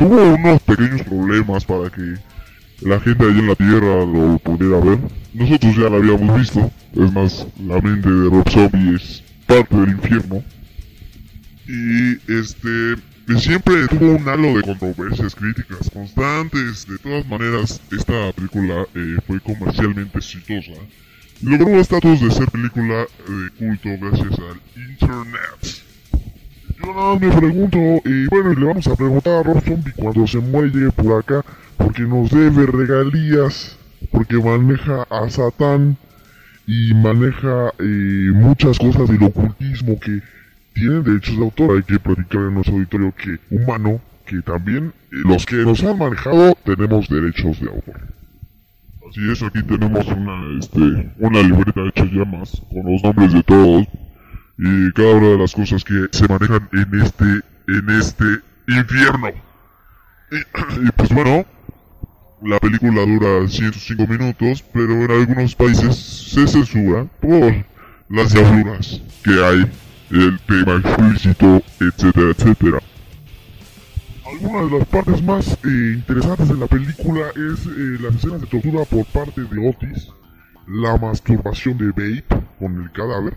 tuvo 0.00 0.34
unos 0.34 0.62
pequeños 0.62 1.02
problemas 1.02 1.64
para 1.66 1.90
que 1.90 2.14
la 2.80 2.98
gente 3.00 3.22
allá 3.22 3.38
en 3.38 3.48
la 3.48 3.54
Tierra 3.54 4.06
lo 4.06 4.38
pudiera 4.38 4.80
ver. 4.80 4.98
Nosotros 5.34 5.76
ya 5.76 5.90
la 5.90 5.98
habíamos 5.98 6.40
visto. 6.40 6.72
Es 6.94 7.12
más, 7.12 7.46
la 7.62 7.80
mente 7.82 8.08
de 8.08 8.30
Rob 8.30 8.48
Zombie 8.48 8.96
es 8.96 9.22
parte 9.46 9.76
del 9.76 9.90
infierno. 9.90 10.42
Y 11.68 12.12
este 12.32 12.96
siempre 13.38 13.86
tuvo 13.88 14.16
un 14.16 14.26
halo 14.26 14.56
de 14.56 14.62
controversias, 14.62 15.34
críticas 15.34 15.90
constantes. 15.92 16.86
De 16.86 16.98
todas 16.98 17.26
maneras, 17.28 17.80
esta 17.92 18.32
película 18.32 18.86
eh, 18.94 19.16
fue 19.26 19.38
comercialmente 19.40 20.18
exitosa. 20.18 20.80
Logró 21.42 21.68
el 21.68 21.80
estatus 21.80 22.20
de 22.22 22.30
ser 22.30 22.50
película 22.50 23.06
de 23.28 23.50
culto 23.58 23.88
gracias 24.00 24.38
al 24.38 24.60
Internet. 24.90 25.79
Yo 26.82 26.94
más 26.94 27.20
me 27.20 27.30
pregunto, 27.30 27.78
y 27.78 28.26
bueno, 28.28 28.52
y 28.52 28.56
le 28.56 28.64
vamos 28.64 28.86
a 28.86 28.96
preguntar 28.96 29.34
a 29.34 29.42
Rob 29.42 29.62
Zombie 29.62 29.92
cuando 29.94 30.26
se 30.26 30.38
muere 30.38 30.70
llegue 30.70 30.92
por 30.92 31.20
acá, 31.20 31.44
porque 31.76 32.02
nos 32.02 32.30
debe 32.30 32.66
regalías, 32.66 33.76
porque 34.10 34.36
maneja 34.36 35.02
a 35.10 35.28
Satán 35.28 35.96
y 36.66 36.94
maneja 36.94 37.72
eh, 37.78 38.30
muchas 38.32 38.78
cosas 38.78 39.08
del 39.08 39.22
ocultismo 39.24 39.98
que 40.00 40.22
tienen 40.72 41.02
derechos 41.02 41.36
de 41.36 41.42
autor. 41.42 41.76
Hay 41.76 41.82
que 41.82 41.98
platicar 41.98 42.42
en 42.42 42.54
nuestro 42.54 42.74
auditorio 42.76 43.12
que 43.14 43.38
humano, 43.54 44.00
que 44.24 44.40
también 44.40 44.92
eh, 45.12 45.16
los 45.24 45.44
que 45.44 45.56
nos 45.56 45.82
han 45.84 45.98
manejado 45.98 46.56
tenemos 46.64 47.08
derechos 47.08 47.60
de 47.60 47.68
autor. 47.68 48.00
Así 49.10 49.30
es, 49.30 49.42
aquí 49.42 49.62
tenemos 49.64 50.06
una, 50.06 50.58
este, 50.58 51.12
una 51.18 51.42
libreta 51.42 51.80
hecha 51.88 52.04
llamas 52.04 52.62
con 52.70 52.90
los 52.90 53.02
nombres 53.02 53.32
de 53.32 53.42
todos 53.42 53.86
y 54.62 54.92
cada 54.92 55.14
una 55.14 55.28
de 55.28 55.38
las 55.38 55.54
cosas 55.54 55.82
que 55.82 56.06
se 56.12 56.28
manejan 56.28 56.68
en 56.72 57.00
este, 57.00 57.24
en 57.66 57.90
este 57.98 58.24
infierno. 58.68 59.30
Y, 60.30 60.90
pues 60.96 61.08
bueno, 61.08 61.46
la 62.42 62.58
película 62.60 63.06
dura 63.06 63.48
105 63.48 64.06
minutos, 64.06 64.62
pero 64.70 64.92
en 64.92 65.10
algunos 65.10 65.54
países 65.54 65.96
se 65.96 66.46
censura 66.46 67.06
por 67.20 67.54
las 68.10 68.34
diabluras 68.34 69.00
que 69.24 69.30
hay, 69.30 69.70
el 70.10 70.38
tema 70.40 70.74
explícito, 70.76 71.62
etcétera, 71.80 72.30
etcétera. 72.36 72.78
Algunas 74.26 74.70
de 74.70 74.78
las 74.78 74.88
partes 74.88 75.22
más 75.22 75.58
eh, 75.64 75.94
interesantes 75.94 76.48
de 76.48 76.56
la 76.56 76.66
película 76.66 77.28
es 77.30 77.66
eh, 77.66 77.98
las 77.98 78.14
escenas 78.16 78.42
de 78.42 78.46
tortura 78.46 78.84
por 78.84 79.06
parte 79.06 79.40
de 79.40 79.68
Otis, 79.68 80.08
la 80.68 80.98
masturbación 80.98 81.78
de 81.78 81.92
Babe 81.92 82.24
con 82.58 82.82
el 82.82 82.92
cadáver, 82.92 83.34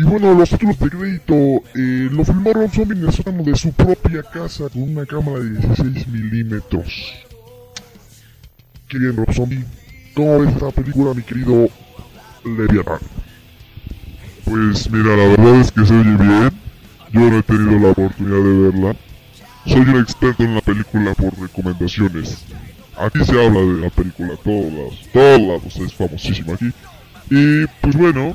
y 0.00 0.02
bueno, 0.02 0.32
los 0.32 0.48
títulos 0.48 0.78
de 0.78 0.88
crédito 0.88 1.34
eh, 1.74 2.08
lo 2.10 2.24
filmaron 2.24 2.70
el 2.74 3.12
sótano 3.12 3.42
de 3.42 3.54
su 3.54 3.70
propia 3.70 4.22
casa 4.22 4.70
con 4.70 4.84
una 4.84 5.04
cámara 5.04 5.40
de 5.40 5.50
16 5.50 6.08
milímetros. 6.08 7.12
Qué 8.88 8.98
bien, 8.98 9.14
Rob 9.14 9.30
Zombie. 9.34 9.62
¿Cómo 10.14 10.38
ves 10.38 10.54
esta 10.54 10.70
película, 10.70 11.12
mi 11.12 11.22
querido 11.22 11.68
Leviathan? 12.46 12.98
Pues 14.46 14.90
mira, 14.90 15.14
la 15.18 15.28
verdad 15.36 15.60
es 15.60 15.70
que 15.70 15.84
se 15.84 15.92
oye 15.92 16.16
bien. 16.16 16.50
Yo 17.12 17.20
no 17.20 17.38
he 17.38 17.42
tenido 17.42 17.78
la 17.78 17.88
oportunidad 17.90 18.42
de 18.42 18.70
verla. 18.70 18.96
Soy 19.66 19.80
un 19.80 20.00
experto 20.00 20.42
en 20.44 20.54
la 20.54 20.62
película 20.62 21.14
por 21.14 21.38
recomendaciones. 21.38 22.42
Aquí 22.96 23.22
se 23.22 23.32
habla 23.32 23.60
de 23.60 23.80
la 23.82 23.90
película, 23.90 24.30
todos 24.42 24.72
lados, 24.72 25.08
todos 25.12 25.40
lados, 25.42 25.76
es 25.76 25.92
famosísima 25.92 26.54
aquí. 26.54 26.72
Y 27.28 27.66
pues 27.82 27.96
bueno, 27.96 28.34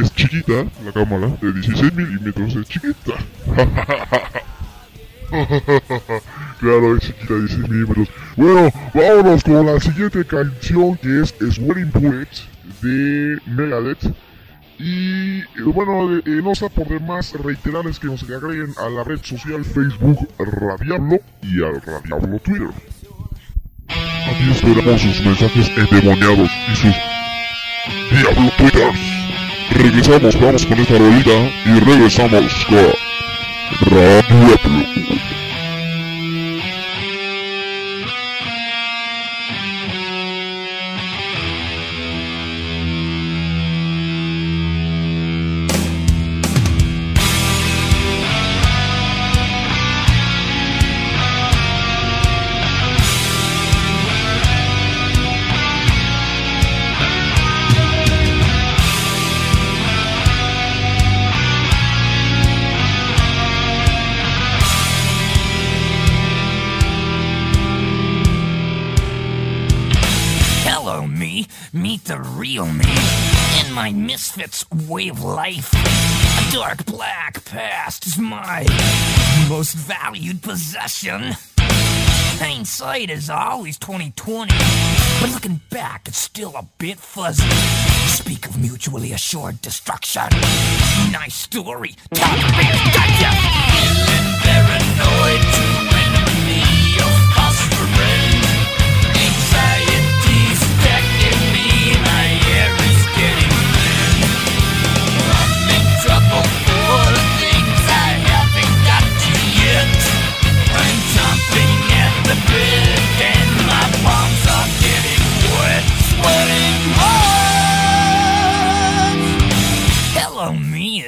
es 0.00 0.14
chiquita 0.14 0.64
la 0.84 0.92
cámara, 0.92 1.28
de 1.40 1.52
16 1.52 1.94
milímetros, 1.94 2.56
es 2.56 2.68
chiquita. 2.68 3.14
claro, 6.60 6.96
es 6.96 7.02
chiquita, 7.02 7.34
16 7.34 7.68
milímetros. 7.68 8.08
Bueno, 8.36 8.70
vámonos 8.94 9.44
con 9.44 9.66
la 9.66 9.80
siguiente 9.80 10.24
canción 10.24 10.96
que 10.96 11.20
es 11.22 11.34
Sweating 11.54 11.90
Bullets 11.92 12.48
de 12.82 13.38
Megadeth. 13.46 14.14
Y 14.78 15.38
eh, 15.38 15.44
bueno, 15.66 16.16
eh, 16.18 16.22
no 16.42 16.52
está 16.52 16.68
por 16.68 16.88
demás 16.88 17.32
reiterarles 17.34 18.00
que 18.00 18.08
nos 18.08 18.22
agreguen 18.24 18.74
a 18.78 18.88
la 18.88 19.04
red 19.04 19.20
social 19.22 19.64
Facebook 19.64 20.28
Radiablo 20.38 21.18
y 21.42 21.62
al 21.62 21.80
Radiablo 21.82 22.38
Twitter. 22.40 22.70
Aquí 23.88 24.50
esperamos 24.50 25.00
sus 25.00 25.24
mensajes 25.24 25.70
endemoniados 25.76 26.50
y 26.72 26.76
sus 26.76 26.96
Diablo 28.10 28.50
Twitters. 28.56 29.11
Regresamos, 29.74 30.38
vamos 30.38 30.66
con 30.66 30.78
esta 30.78 30.98
rolita 30.98 31.50
y 31.64 31.80
regresamos 31.80 32.66
con 32.66 32.92
Radiablo. 33.90 35.41
Way 74.92 75.08
of 75.08 75.24
life, 75.24 75.72
a 75.72 76.52
dark 76.52 76.84
black 76.84 77.42
past 77.46 78.06
is 78.06 78.18
my 78.18 78.66
most 79.48 79.72
valued 79.72 80.42
possession. 80.42 81.32
Hindsight 82.38 83.08
is 83.08 83.30
always 83.30 83.78
2020, 83.78 84.52
but 85.22 85.30
looking 85.30 85.62
back, 85.70 86.08
it's 86.08 86.18
still 86.18 86.54
a 86.56 86.66
bit 86.76 86.98
fuzzy. 86.98 87.48
Speak 88.06 88.44
of 88.44 88.60
mutually 88.60 89.14
assured 89.14 89.62
destruction. 89.62 90.28
Nice 91.10 91.36
story. 91.36 91.94
Talk 92.12 92.38
about 92.38 92.92
gotcha. 92.92 93.30
Paranoid 94.44 95.31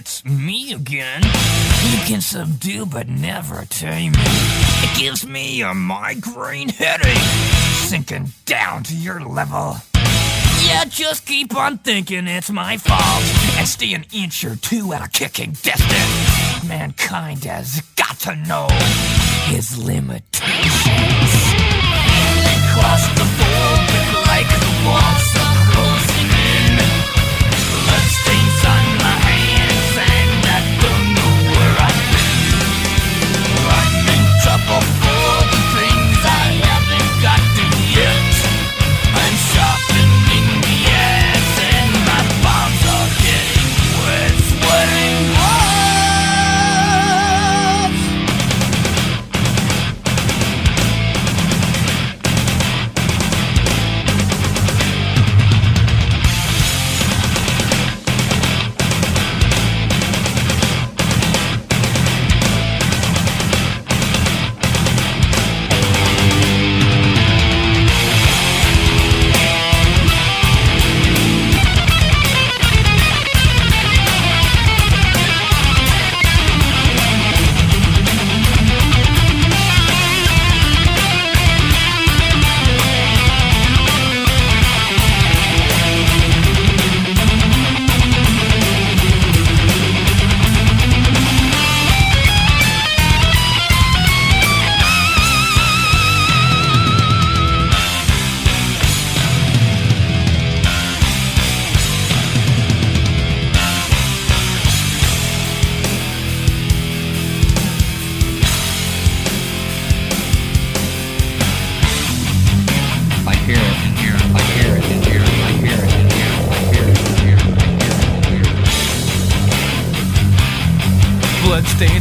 it's 0.04 0.22
me 0.24 0.72
again. 0.72 1.22
You 1.22 1.98
can 2.04 2.20
subdue 2.20 2.84
but 2.84 3.08
never 3.08 3.64
tame 3.64 4.12
me. 4.12 4.18
It 4.20 4.98
gives 4.98 5.26
me 5.26 5.62
a 5.62 5.72
migraine 5.72 6.68
headache, 6.68 7.16
sinking 7.88 8.28
down 8.44 8.82
to 8.84 8.94
your 8.94 9.20
level. 9.20 9.76
Yeah, 10.66 10.84
just 10.84 11.26
keep 11.26 11.56
on 11.56 11.78
thinking 11.78 12.26
it's 12.26 12.50
my 12.50 12.76
fault 12.76 13.24
and 13.58 13.66
stay 13.66 13.94
an 13.94 14.04
inch 14.12 14.44
or 14.44 14.56
two 14.56 14.92
at 14.92 15.02
a 15.02 15.08
kicking 15.08 15.52
distance. 15.52 16.68
Mankind 16.68 17.44
has 17.44 17.80
got 17.96 18.18
to 18.20 18.36
know 18.36 18.68
his 19.46 19.76
limitations. 19.78 21.44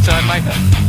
time 0.03 0.27
later. 0.27 0.82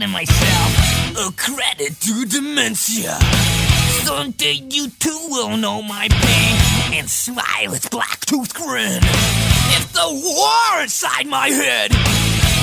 To 0.00 0.08
myself. 0.08 1.16
A 1.16 1.32
credit 1.32 1.98
to 2.00 2.24
dementia. 2.26 3.18
Someday 4.04 4.60
you 4.70 4.88
too 4.98 5.18
will 5.30 5.56
know 5.56 5.80
my 5.82 6.08
pain 6.10 6.98
and 6.98 7.08
smile 7.08 7.72
its 7.72 7.88
black 7.88 8.20
tooth 8.20 8.52
grin. 8.54 9.00
If 9.02 9.92
the 9.92 10.08
war 10.24 10.82
inside 10.82 11.26
my 11.26 11.48
head 11.48 11.92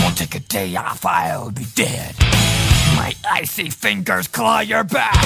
won't 0.03 0.17
take 0.17 0.35
a 0.35 0.39
day 0.39 0.75
off, 0.75 1.05
I'll 1.05 1.51
be 1.51 1.65
dead. 1.75 2.15
My 2.95 3.13
icy 3.29 3.69
fingers 3.69 4.27
claw 4.27 4.59
your 4.59 4.83
back. 4.83 5.25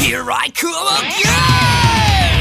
Here 0.00 0.24
I 0.30 0.48
come 0.54 0.88
again! 1.04 2.31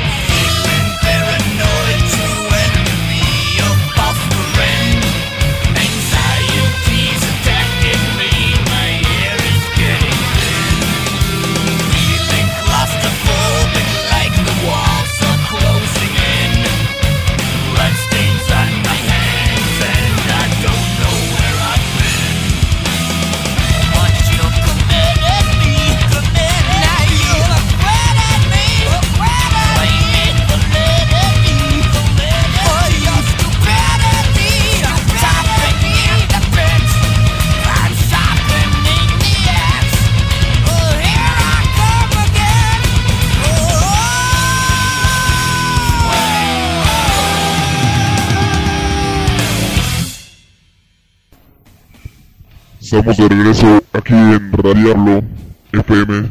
Estamos 52.92 53.16
de 53.16 53.30
regreso 53.30 53.82
aquí 53.94 54.14
en 54.14 54.52
Radiarlo 54.52 55.24
FM 55.72 56.30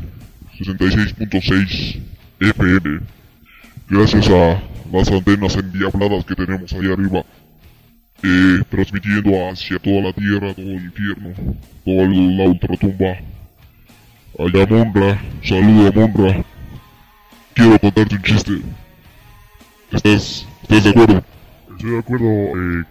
66.6 0.58 2.02
FM. 2.38 3.00
Gracias 3.88 4.28
a 4.28 4.62
las 4.92 5.10
antenas 5.10 5.56
endiabladas 5.56 6.22
que 6.26 6.34
tenemos 6.34 6.70
ahí 6.74 6.92
arriba. 6.92 7.24
eh, 8.22 8.62
transmitiendo 8.68 9.48
hacia 9.48 9.78
toda 9.78 10.02
la 10.02 10.12
tierra, 10.12 10.52
todo 10.52 10.66
el 10.66 10.84
infierno, 10.84 11.32
toda 11.82 12.06
la 12.06 12.44
ultratumba. 12.44 13.16
Allá 14.38 14.66
Monra, 14.66 15.18
saludo 15.42 15.88
a 15.88 15.92
Monra. 15.92 16.44
Quiero 17.54 17.78
contarte 17.78 18.16
un 18.16 18.22
chiste. 18.22 18.60
¿Estás, 19.90 20.46
estás 20.60 20.84
de 20.84 20.90
acuerdo? 20.90 21.24
Estoy 21.70 21.90
de 21.90 21.98
acuerdo, 21.98 22.26
eh. 22.26 22.84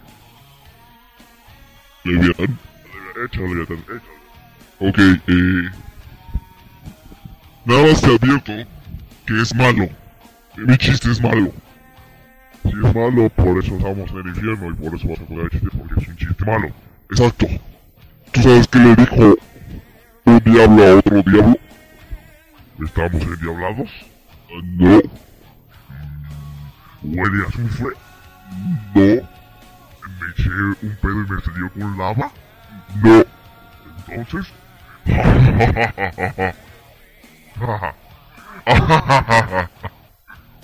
Échale, 3.24 3.62
échale. 3.62 4.00
Ok, 4.78 4.98
eh... 4.98 5.70
Nada 7.64 7.82
más 7.82 8.00
te 8.00 8.06
advierto 8.14 8.52
que 9.26 9.40
es 9.42 9.54
malo. 9.54 9.88
Que 10.54 10.62
mi 10.62 10.76
chiste 10.78 11.10
es 11.10 11.20
malo. 11.20 11.52
Si 12.62 12.68
es 12.70 12.94
malo, 12.94 13.28
por 13.30 13.58
eso 13.58 13.76
estamos 13.76 14.10
en 14.10 14.18
el 14.18 14.26
infierno 14.28 14.70
y 14.70 14.74
por 14.74 14.94
eso 14.94 15.08
vas 15.08 15.20
a 15.20 15.26
jugar 15.26 15.44
el 15.44 15.50
chiste 15.50 15.68
porque 15.76 16.02
es 16.02 16.08
un 16.08 16.16
chiste 16.16 16.44
malo. 16.44 16.68
Exacto. 17.10 17.46
¿Tú 18.32 18.42
sabes 18.42 18.68
qué 18.68 18.78
le 18.78 18.96
dijo 18.96 19.36
un 20.24 20.38
diablo 20.44 20.84
a 20.84 20.94
otro 20.96 21.22
diablo? 21.22 21.58
¿Estamos 22.84 23.22
endiablados? 23.22 23.90
No, 24.64 25.00
¿Huele 27.02 27.44
a 27.44 27.48
azufre? 27.48 27.96
no, 28.94 29.00
¿Me 29.00 30.30
eché 30.30 30.50
un 30.50 30.96
pedo 31.00 31.22
y 31.22 31.30
me 31.30 31.40
salió 31.40 31.70
con 31.72 31.98
lava? 31.98 32.32
No. 32.96 33.24
Entonces... 34.08 34.52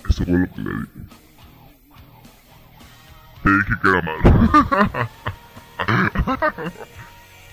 Eso 0.08 0.24
fue 0.24 0.38
lo 0.38 0.48
que 0.52 0.60
le 0.60 0.70
dije. 0.70 0.88
Te 3.42 3.50
dije 3.50 3.74
que 3.82 3.88
era 3.88 4.02
malo. 4.02 4.20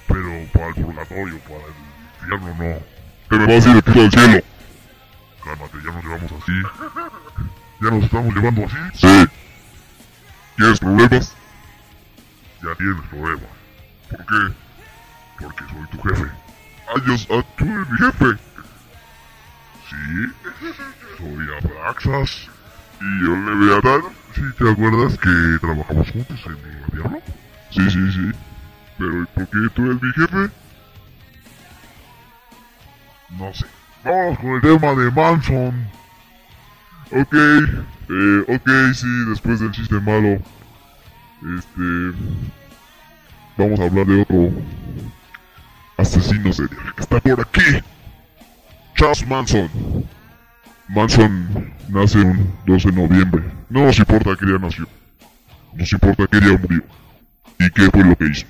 Pero 0.08 0.30
para 0.54 0.68
el 0.68 0.76
purgatorio, 0.76 1.40
para 1.40 1.66
el 1.66 1.74
infierno 2.22 2.52
no. 2.58 2.80
Te 3.30 3.36
me 3.38 3.56
vas 3.56 3.66
a 3.66 3.70
ir 3.70 3.76
de 3.76 3.82
puta 3.82 4.00
al 4.02 4.12
cielo. 4.12 4.44
Cálmate, 5.44 5.78
ya 5.84 5.92
nos 5.92 6.04
llevamos 6.04 6.32
así. 6.32 6.52
Ya 7.82 7.90
nos 7.90 8.04
estamos 8.04 8.36
llevando 8.36 8.66
así. 8.66 8.78
Sí. 8.94 9.26
¿Tienes 10.58 10.80
problemas? 10.80 11.36
Ya 12.62 12.76
tienes 12.76 13.02
problema. 13.10 13.48
¿Por 14.10 14.26
qué? 14.26 14.56
Porque 15.40 15.64
soy 15.66 15.88
tu 15.92 16.02
jefe. 16.08 16.32
Yo, 17.06 17.38
ah, 17.38 17.44
tú 17.58 17.66
eres 17.66 17.90
mi 17.90 17.98
jefe. 17.98 18.26
Sí, 19.90 20.52
soy 21.18 21.48
Abraxas. 21.58 22.50
Y 23.02 23.26
yo 23.26 23.36
Leviatán. 23.36 24.02
¿Sí 24.36 24.42
te 24.58 24.70
acuerdas 24.70 25.18
que 25.20 25.58
trabajamos 25.62 26.12
juntos 26.12 26.42
en 26.46 26.52
el 26.54 26.92
diablo? 26.92 27.22
Sí, 27.70 27.90
sí, 27.90 28.12
sí. 28.12 28.32
Pero 28.98 29.22
¿y 29.22 29.26
por 29.26 29.48
qué 29.48 29.70
tú 29.74 29.86
eres 29.86 30.02
mi 30.02 30.12
jefe? 30.14 30.52
No 33.30 33.54
sé. 33.54 33.66
Vamos 34.04 34.40
con 34.40 34.50
el 34.52 34.62
tema 34.62 34.96
de 34.96 35.12
Manson. 35.12 35.88
Ok, 37.12 37.34
eh, 37.34 38.46
ok, 38.48 38.70
sí, 38.94 39.08
después 39.30 39.60
del 39.60 39.72
chiste 39.72 40.00
malo. 40.00 40.42
Este. 41.58 42.14
Vamos 43.58 43.80
a 43.80 43.84
hablar 43.84 44.06
de 44.08 44.22
otro 44.22 44.52
asesino 45.98 46.52
serial 46.52 46.96
que 46.96 47.02
está 47.02 47.20
por 47.20 47.42
aquí. 47.42 47.84
Charles 48.96 49.28
Manson. 49.28 49.70
Manson 50.90 51.74
nace 51.90 52.20
un 52.20 52.54
12 52.66 52.92
de 52.92 53.02
noviembre. 53.02 53.44
No 53.70 53.86
nos 53.86 53.98
importa 54.00 54.36
qué 54.40 54.46
día 54.46 54.58
nació. 54.60 54.88
Nos 55.74 55.92
importa 55.92 56.28
qué 56.32 56.40
día 56.40 56.58
murió. 56.58 56.84
¿Y 57.60 57.70
qué 57.70 57.90
fue 57.92 58.04
lo 58.04 58.16
que 58.16 58.26
hizo? 58.26 58.46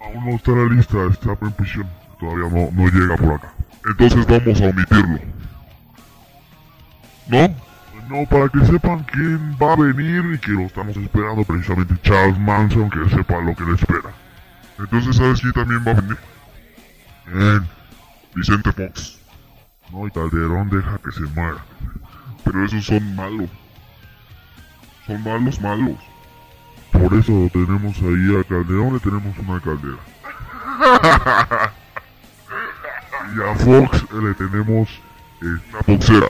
Aún 0.00 0.24
no 0.24 0.36
está 0.36 0.50
en 0.52 0.68
la 0.68 0.74
lista, 0.74 0.98
está 1.10 1.38
en 1.40 1.52
prisión. 1.52 1.88
Todavía 2.18 2.48
no, 2.48 2.70
no 2.72 2.88
llega 2.90 3.16
por 3.16 3.34
acá. 3.34 3.52
Entonces 3.88 4.26
vamos 4.26 4.60
a 4.60 4.64
omitirlo. 4.66 5.18
¿No? 7.28 7.67
No, 8.08 8.24
para 8.26 8.48
que 8.48 8.64
sepan 8.64 9.04
quién 9.04 9.56
va 9.60 9.74
a 9.74 9.76
venir 9.76 10.34
y 10.34 10.38
que 10.38 10.52
lo 10.52 10.62
estamos 10.62 10.96
esperando 10.96 11.44
precisamente 11.44 11.94
Charles 12.02 12.38
Manson, 12.38 12.88
que 12.88 13.06
sepa 13.10 13.38
lo 13.40 13.54
que 13.54 13.64
le 13.64 13.74
espera. 13.74 14.10
Entonces, 14.78 15.16
¿sabes 15.16 15.40
quién 15.40 15.52
también 15.52 15.84
va 15.86 15.90
a 15.90 15.94
venir? 15.94 16.18
Bien. 17.26 17.68
Vicente 18.34 18.72
Fox. 18.72 19.18
No, 19.92 20.06
y 20.06 20.10
Calderón 20.10 20.70
deja 20.70 20.98
que 20.98 21.10
se 21.12 21.20
muera. 21.34 21.58
Pero 22.44 22.64
esos 22.64 22.86
son 22.86 23.14
malos. 23.14 23.50
Son 25.06 25.22
malos, 25.22 25.60
malos. 25.60 25.98
Por 26.92 27.12
eso 27.14 27.50
tenemos 27.52 27.96
ahí 27.98 28.36
a 28.40 28.44
Calderón, 28.44 28.94
le 28.94 29.00
tenemos 29.00 29.38
una 29.38 29.60
caldera. 29.60 29.98
y 33.36 33.42
a 33.42 33.54
Fox 33.56 34.06
le 34.12 34.34
tenemos 34.34 34.88
Una 35.42 35.82
foxera. 35.84 36.28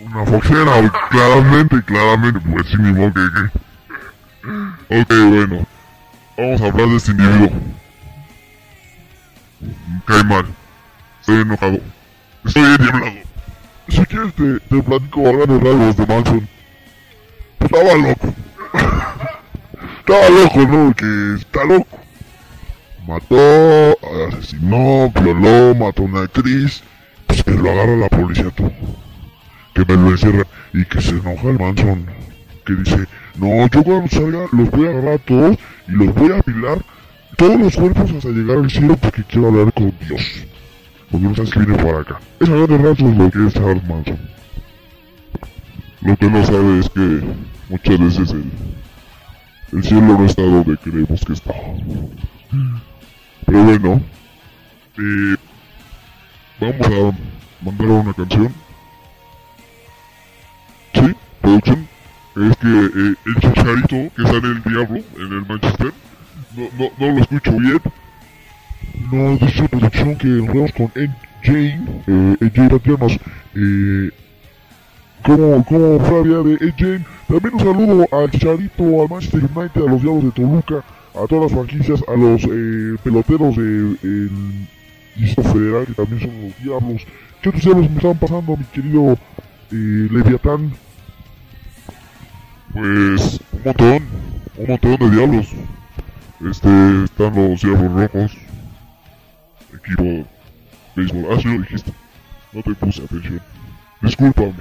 Una 0.00 0.24
foxera, 0.26 0.90
claramente, 1.10 1.82
claramente, 1.84 2.40
pues 2.40 2.66
sí, 2.68 2.76
ni 2.78 2.92
modo 2.92 3.12
que, 3.14 3.20
que- 3.20 5.00
Ok, 5.00 5.08
bueno. 5.28 5.66
Vamos 6.36 6.60
a 6.60 6.66
hablar 6.66 6.88
de 6.88 6.96
este 6.96 7.10
individuo. 7.12 7.50
Cae 10.04 10.24
mal. 10.24 10.46
Estoy 11.20 11.40
enojado. 11.40 11.80
Estoy 12.44 12.62
endiablado. 12.62 13.12
Si 13.88 14.04
quieres 14.06 14.34
te, 14.34 14.60
te 14.60 14.82
platico 14.82 15.28
a 15.28 15.32
grandes 15.32 15.62
rasgos 15.62 15.96
de 15.96 16.06
Manson. 16.06 16.48
Estaba 17.60 17.94
loco. 17.94 18.34
estaba 19.98 20.28
loco, 20.28 20.58
¿no? 20.60 20.94
Que 20.94 21.34
está 21.40 21.64
loco. 21.64 21.98
Mató, 23.06 23.98
asesinó, 24.28 25.10
violó, 25.20 25.74
mató 25.74 26.02
a 26.02 26.04
una 26.04 26.20
actriz. 26.22 26.82
Pues 27.26 27.42
que 27.42 27.50
lo 27.52 27.70
agarra 27.70 27.96
la 27.96 28.08
policía 28.08 28.50
tú. 28.50 28.70
Que 29.76 29.84
me 29.84 30.02
lo 30.02 30.10
encierra 30.10 30.46
y 30.72 30.86
que 30.86 31.02
se 31.02 31.10
enoja 31.10 31.50
el 31.50 31.58
Manson. 31.58 32.06
Que 32.64 32.72
dice, 32.72 33.06
no, 33.38 33.68
yo 33.68 33.82
cuando 33.84 34.08
salga 34.08 34.46
los 34.50 34.70
voy 34.70 34.86
a 34.86 34.90
agarrar 34.90 35.12
a 35.12 35.18
todos 35.18 35.58
y 35.86 35.92
los 35.92 36.14
voy 36.14 36.32
a 36.32 36.38
apilar 36.38 36.78
todos 37.36 37.60
los 37.60 37.76
cuerpos 37.76 38.10
hasta 38.10 38.30
llegar 38.30 38.56
al 38.56 38.70
cielo 38.70 38.96
porque 38.96 39.22
quiero 39.24 39.48
hablar 39.48 39.70
con 39.74 39.92
Dios. 40.00 40.46
Porque 41.10 41.26
no 41.26 41.34
sabes 41.34 41.50
que 41.50 41.60
viene 41.60 41.82
por 41.82 41.94
acá. 41.94 42.18
Es 42.40 42.48
a 42.48 42.52
grandes 42.54 42.80
rasgos 42.80 43.16
lo 43.16 43.30
que 43.30 43.46
es 43.46 43.52
Charles 43.52 43.84
Manson. 43.84 44.18
Lo 46.00 46.16
que 46.16 46.30
no 46.30 46.46
sabe 46.46 46.78
es 46.78 46.88
que 46.88 47.20
muchas 47.68 48.00
veces 48.00 48.30
el, 48.30 48.50
el 49.72 49.84
cielo 49.84 50.18
no 50.18 50.24
está 50.24 50.40
donde 50.40 50.78
creemos 50.78 51.22
que 51.22 51.32
está. 51.34 51.52
Pero 53.44 53.62
bueno, 53.62 54.00
eh, 54.98 55.36
vamos 56.60 56.86
a 56.86 57.64
mandar 57.64 57.88
una 57.88 58.14
canción. 58.14 58.65
Es 61.46 62.56
que 62.56 62.66
eh, 62.66 63.14
el 63.24 63.34
chicharito 63.36 64.14
que 64.14 64.22
sale 64.22 64.48
el 64.48 64.62
diablo 64.64 65.00
en 65.16 65.32
el 65.32 65.46
Manchester, 65.46 65.92
no, 66.56 66.68
no, 66.78 66.90
no 66.98 67.14
lo 67.14 67.20
escucho 67.20 67.52
bien. 67.52 67.80
Nos 69.12 69.40
dice 69.40 69.68
producción 69.68 70.16
que 70.16 70.26
nos 70.26 70.72
con 70.72 70.90
Jane. 71.42 72.02
Eh, 72.06 72.50
Jane, 72.52 72.68
Tatianas. 72.68 73.18
Eh, 73.54 74.10
como, 75.22 75.64
como 75.64 76.00
Flavia 76.00 76.38
de 76.38 76.72
Jane. 76.76 77.06
También 77.28 77.54
un 77.54 77.60
saludo 77.60 78.06
al 78.10 78.30
Chicharito, 78.32 79.02
al 79.02 79.08
Manchester 79.08 79.40
United, 79.54 79.82
a 79.82 79.90
los 79.90 80.02
Diablos 80.02 80.24
de 80.24 80.30
Toluca, 80.32 80.84
a 81.14 81.26
todas 81.26 81.44
las 81.44 81.52
franquicias, 81.52 82.04
a 82.08 82.16
los 82.16 82.42
eh, 82.44 82.96
peloteros 83.02 83.56
del 83.56 83.98
de, 84.02 84.30
Distrito 85.16 85.50
Federal, 85.52 85.86
que 85.86 85.94
también 85.94 86.20
son 86.20 86.42
los 86.42 86.58
Diablos. 86.62 87.02
¿Qué 87.40 87.48
otros 87.48 87.64
Diablos 87.64 87.90
me 87.90 87.96
están 87.96 88.18
pasando, 88.18 88.56
mi 88.56 88.64
querido 88.64 89.12
eh, 89.72 90.08
Leviatán? 90.10 90.72
Pues 92.72 93.40
un 93.52 93.62
montón, 93.64 94.02
un 94.56 94.66
montón 94.66 94.96
de 94.96 95.10
Diablos. 95.10 95.46
Este, 96.50 97.04
están 97.04 97.34
los 97.34 97.60
Diablos 97.62 97.92
Rojos, 97.92 98.36
equipo 99.74 100.28
béisbol. 100.94 101.26
Ah, 101.30 101.38
sí 101.40 101.48
lo 101.48 101.62
dijiste. 101.62 101.92
No 102.52 102.62
te 102.62 102.74
puse 102.74 103.02
atención. 103.02 103.40
Discúlpame. 104.02 104.52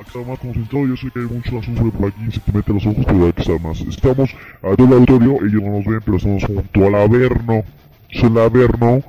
Acá 0.00 0.20
más 0.26 0.38
concentrado, 0.38 0.86
yo 0.86 0.96
sé 0.96 1.10
que 1.10 1.18
hay 1.18 1.26
mucho 1.26 1.58
azufre 1.58 1.90
por 1.90 2.08
aquí, 2.08 2.30
se 2.30 2.38
te 2.38 2.52
mete 2.52 2.72
los 2.72 2.86
ojos, 2.86 3.04
pero 3.04 3.26
hay 3.26 3.32
que 3.32 3.42
estar 3.42 3.60
más. 3.60 3.80
Estamos 3.80 4.30
a 4.62 4.76
todo 4.76 4.86
el 4.86 4.92
auditorio, 4.92 5.44
ellos 5.44 5.62
no 5.62 5.70
nos 5.72 5.84
ven, 5.84 6.00
pero 6.04 6.16
estamos 6.16 6.44
junto 6.44 6.86
al 6.86 6.94
Averno. 6.94 7.64
Es 8.08 8.22
el 8.22 8.38
Averno 8.38 9.02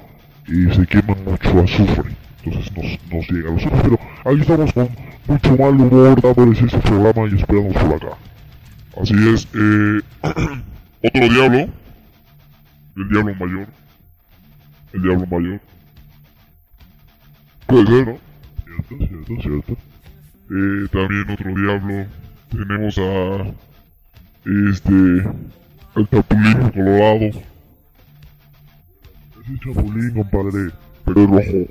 y 0.48 0.74
se 0.74 0.88
quema 0.88 1.16
mucho 1.24 1.60
azufre. 1.60 2.12
Entonces 2.44 2.72
nos, 2.76 3.14
nos 3.14 3.30
llega 3.30 3.50
a 3.50 3.54
los 3.54 3.66
ojos, 3.68 3.80
pero 3.84 4.00
ahí 4.26 4.42
estamos 4.42 4.74
con 4.74 4.90
mucho 5.28 5.58
mal 5.58 5.80
humor 5.80 6.22
dándoles 6.22 6.62
este 6.62 6.80
programa 6.80 7.30
y 7.30 7.36
esperamos 7.36 7.74
por 7.74 7.94
acá. 7.94 8.18
Así 8.98 9.14
es, 9.30 9.48
eh, 9.54 10.02
otro 11.04 11.30
diablo, 11.30 11.70
el 12.96 13.10
diablo 13.10 13.36
mayor, 13.36 13.68
el 14.94 15.02
diablo 15.02 15.28
mayor. 15.28 15.62
Puede 17.68 17.86
ser, 17.86 18.08
¿no? 18.08 18.18
Cierto, 18.66 18.98
cierto, 18.98 19.42
cierto. 19.42 19.78
Eh, 20.52 20.88
también 20.92 21.30
otro 21.30 21.54
diablo. 21.54 22.08
Tenemos 22.50 22.98
a. 22.98 23.46
Este. 24.46 24.90
El 25.96 26.10
Chapulín 26.10 26.72
Colorado. 26.72 27.26
Ese 29.46 29.60
Chapulín, 29.64 30.14
compadre. 30.16 30.72
Pero 31.06 31.22
es 31.22 31.30
rojo. 31.30 31.68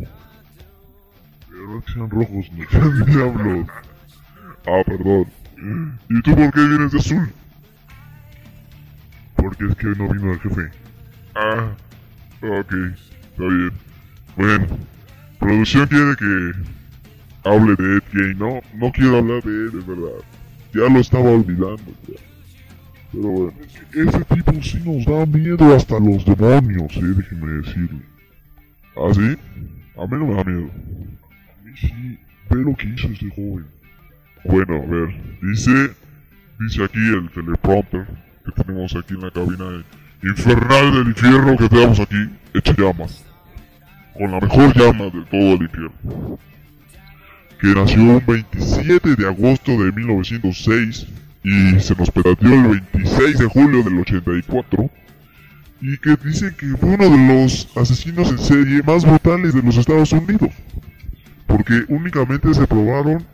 Pero 1.48 1.66
no 1.66 1.82
sean 1.92 2.10
rojos, 2.10 2.46
no 2.52 2.70
sean 2.70 3.06
diablos. 3.06 3.66
Ah, 4.66 4.82
perdón. 4.86 5.26
¿Y 6.08 6.22
tú 6.22 6.34
por 6.34 6.52
qué 6.52 6.60
vienes 6.60 6.92
de 6.92 6.98
azul? 6.98 7.32
Porque 9.34 9.64
es 9.66 9.74
que 9.76 9.86
no 9.88 10.08
vino 10.08 10.32
el 10.32 10.40
jefe. 10.40 10.70
Ah, 11.34 11.72
ok, 12.42 12.72
está 12.72 13.42
bien. 13.42 13.72
Bueno, 14.36 14.66
producción 15.38 15.86
quiere 15.88 16.16
que 16.16 16.52
hable 17.48 17.74
de 17.76 17.96
Ed 17.96 18.02
Gein. 18.12 18.38
No, 18.38 18.60
no 18.74 18.92
quiero 18.92 19.18
hablar 19.18 19.42
de 19.42 19.50
él, 19.50 19.72
de 19.72 19.94
verdad. 19.94 20.18
Ya 20.74 20.92
lo 20.92 21.00
estaba 21.00 21.30
olvidando. 21.30 21.92
Ya. 22.06 22.20
Pero 23.10 23.28
bueno, 23.28 23.52
ese 23.94 24.24
tipo 24.24 24.62
sí 24.62 24.80
nos 24.84 25.04
da 25.06 25.26
miedo 25.26 25.74
hasta 25.74 25.98
los 25.98 26.24
demonios, 26.24 26.96
eh, 26.96 27.14
déjeme 27.16 27.52
decirle. 27.62 28.02
¿Ah, 28.96 29.12
sí? 29.14 29.36
A 29.96 30.06
mí 30.06 30.18
no 30.18 30.26
me 30.26 30.34
da 30.34 30.44
miedo. 30.44 30.70
A 30.70 31.64
mí 31.64 31.72
sí, 31.80 32.18
ve 32.50 32.56
lo 32.56 32.76
que 32.76 32.86
hizo 32.86 33.08
este 33.08 33.28
joven. 33.30 33.77
Bueno, 34.44 34.76
a 34.76 34.86
ver, 34.86 35.14
dice, 35.42 35.90
dice 36.60 36.84
aquí 36.84 36.98
el 36.98 37.30
teleprompter 37.30 38.06
que 38.44 38.62
tenemos 38.62 38.94
aquí 38.96 39.14
en 39.14 39.20
la 39.20 39.30
cabina 39.30 39.84
infernal 40.22 40.92
del 40.92 41.08
infierno 41.08 41.56
que 41.56 41.68
tenemos 41.68 42.00
aquí, 42.00 42.28
echa 42.54 42.74
llamas. 42.76 43.24
Con 44.16 44.32
la 44.32 44.40
mejor 44.40 44.76
llama 44.76 45.04
de 45.04 45.24
todo 45.30 45.54
el 45.54 45.62
infierno 45.62 46.38
que 47.60 47.74
nació 47.74 48.02
un 48.02 48.24
27 48.24 49.16
de 49.16 49.26
agosto 49.26 49.72
de 49.72 49.90
1906 49.90 51.06
y 51.42 51.80
se 51.80 51.94
nos 51.96 52.10
petateó 52.10 52.54
el 52.54 52.82
26 52.92 53.38
de 53.38 53.46
julio 53.46 53.82
del 53.82 53.98
84 53.98 54.90
y 55.80 55.96
que 55.98 56.16
dicen 56.24 56.54
que 56.56 56.66
fue 56.76 56.90
uno 56.90 57.08
de 57.08 57.34
los 57.34 57.68
asesinos 57.76 58.30
en 58.30 58.38
serie 58.38 58.82
más 58.82 59.04
brutales 59.04 59.54
de 59.54 59.62
los 59.62 59.76
Estados 59.76 60.12
Unidos 60.12 60.50
porque 61.46 61.84
únicamente 61.88 62.52
se 62.54 62.66
probaron 62.66 63.24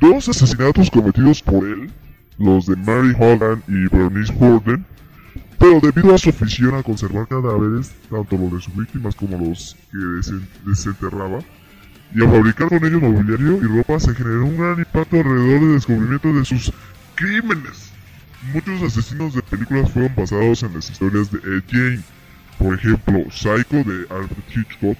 dos 0.00 0.28
asesinatos 0.28 0.90
cometidos 0.90 1.42
por 1.42 1.64
él, 1.64 1.90
los 2.38 2.66
de 2.66 2.76
Mary 2.76 3.14
Holland 3.18 3.62
y 3.68 3.88
Bernice 3.94 4.32
Borden, 4.34 4.84
pero 5.58 5.80
debido 5.80 6.14
a 6.14 6.18
su 6.18 6.30
afición 6.30 6.74
a 6.74 6.82
conservar 6.82 7.26
cadáveres, 7.26 7.92
tanto 8.10 8.36
los 8.36 8.52
de 8.52 8.60
sus 8.60 8.76
víctimas 8.76 9.14
como 9.14 9.38
los 9.38 9.76
que 9.90 9.98
desenterraba, 10.66 11.38
y 12.14 12.22
a 12.22 12.28
fabricar 12.28 12.68
con 12.68 12.84
ellos 12.84 13.02
mobiliario 13.02 13.56
y 13.56 13.78
ropa 13.78 13.98
se 13.98 14.14
generó 14.14 14.44
un 14.44 14.56
gran 14.56 14.78
impacto 14.78 15.16
alrededor 15.16 15.60
del 15.60 15.74
descubrimiento 15.74 16.32
de 16.32 16.44
sus 16.44 16.72
crímenes. 17.14 17.90
Muchos 18.52 18.82
asesinos 18.82 19.34
de 19.34 19.42
películas 19.42 19.90
fueron 19.90 20.14
basados 20.14 20.62
en 20.62 20.74
las 20.74 20.88
historias 20.90 21.30
de 21.32 21.38
Ed 21.38 21.62
Gein. 21.68 22.04
Por 22.58 22.74
ejemplo, 22.74 23.24
Psycho 23.30 23.82
de 23.84 24.06
Alfred 24.08 24.44
Hitchcock, 24.54 24.98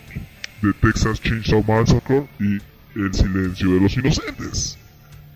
de 0.62 0.72
Texas 0.80 1.20
Chainsaw 1.22 1.64
Massacre 1.66 2.26
y 2.40 2.58
El 2.98 3.14
silencio 3.14 3.74
de 3.74 3.80
los 3.80 3.96
inocentes. 3.96 4.78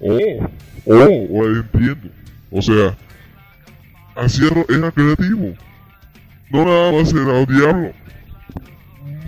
Oh, 0.01 0.49
oh, 0.87 1.27
oh 1.31 1.47
entiendo. 1.47 2.09
O 2.51 2.63
sea, 2.63 2.97
así 4.17 4.43
era 4.69 4.91
creativo. 4.91 5.55
No 6.51 6.65
nada 6.65 6.93
más 6.93 7.13
era 7.13 7.33
un 7.33 7.47
diablo. 7.47 7.93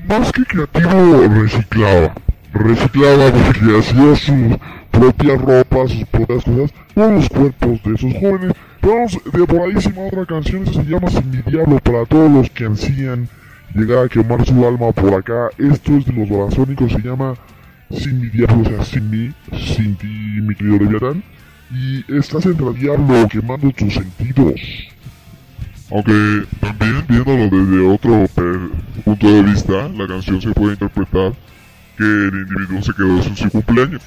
Más 0.09 0.33
que 0.33 0.45
creativo, 0.45 1.29
reciclaba 1.29 2.15
reciclaba 2.53 3.33
porque 3.33 3.79
hacía 3.79 4.17
su 4.17 4.59
propia 4.91 5.37
ropa, 5.37 5.89
sus 5.89 6.05
propias 6.07 6.45
cosas, 6.45 6.73
todos 6.95 7.13
los 7.13 7.29
cuerpos 7.29 7.83
de 7.83 7.95
esos 7.95 8.13
jóvenes. 8.21 8.53
Vamos 8.83 9.19
de 9.33 9.43
voladísima 9.43 10.03
otra 10.07 10.27
canción, 10.27 10.67
se 10.67 10.83
llama 10.85 11.09
Sin 11.09 11.31
mi 11.31 11.39
diablo 11.43 11.79
para 11.79 12.05
todos 12.05 12.31
los 12.31 12.51
que 12.51 12.65
ansían 12.65 13.29
llegar 13.75 14.05
a 14.05 14.09
quemar 14.09 14.45
su 14.45 14.67
alma 14.67 14.93
por 14.93 15.15
acá. 15.15 15.51
Esto 15.59 15.97
es 15.97 16.05
de 16.07 16.13
los 16.13 16.29
babasónicos, 16.29 16.93
se 16.93 16.99
llama 16.99 17.35
Sin 17.99 18.21
mi 18.21 18.29
diablo, 18.29 18.63
o 18.63 18.65
sea, 18.65 18.85
sin 18.85 19.11
mí, 19.11 19.33
sin 19.75 19.97
ti, 19.97 20.07
mi 20.07 20.55
querido 20.55 20.79
Leviatán. 20.79 21.23
Y 21.71 22.05
estás 22.15 22.45
entre 22.47 22.67
el 22.67 22.79
diablo 22.79 23.29
quemando 23.29 23.71
tus 23.73 23.95
sentidos. 23.95 24.61
Aunque 25.91 26.47
también 26.61 27.05
viéndolo 27.09 27.51
desde 27.51 27.87
otro 27.87 28.27
punto 29.05 29.27
de 29.27 29.43
vista, 29.43 29.89
la 29.89 30.07
canción 30.07 30.41
se 30.41 30.51
puede 30.53 30.73
interpretar 30.73 31.33
que 31.97 32.05
el 32.05 32.47
individuo 32.49 32.83
se 32.83 32.93
quedó 32.95 33.23
sin 33.23 33.37
su 33.37 33.51
cumpleaños. 33.51 34.03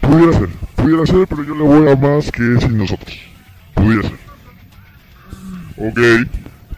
Pudiera 0.00 0.32
ser, 0.38 0.48
pudiera 0.76 1.06
ser, 1.06 1.26
pero 1.26 1.44
yo 1.44 1.54
le 1.54 1.62
voy 1.62 1.90
a 1.90 1.96
más 1.96 2.30
que 2.30 2.42
sin 2.60 2.78
nosotros. 2.78 3.18
Pudiera 3.74 4.02
ser. 4.02 4.18
Ok, 5.76 6.00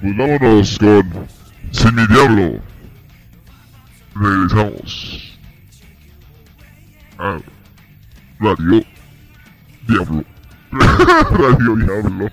pues 0.00 0.16
vámonos 0.16 0.78
con 0.78 1.26
Sin 1.70 1.94
mi 1.94 2.06
diablo. 2.06 2.60
Regresamos 4.18 5.38
a 7.18 7.38
Radio 8.40 8.86
Diablo. 9.86 10.24
Radio 10.72 11.76
Diablo. 11.76 12.30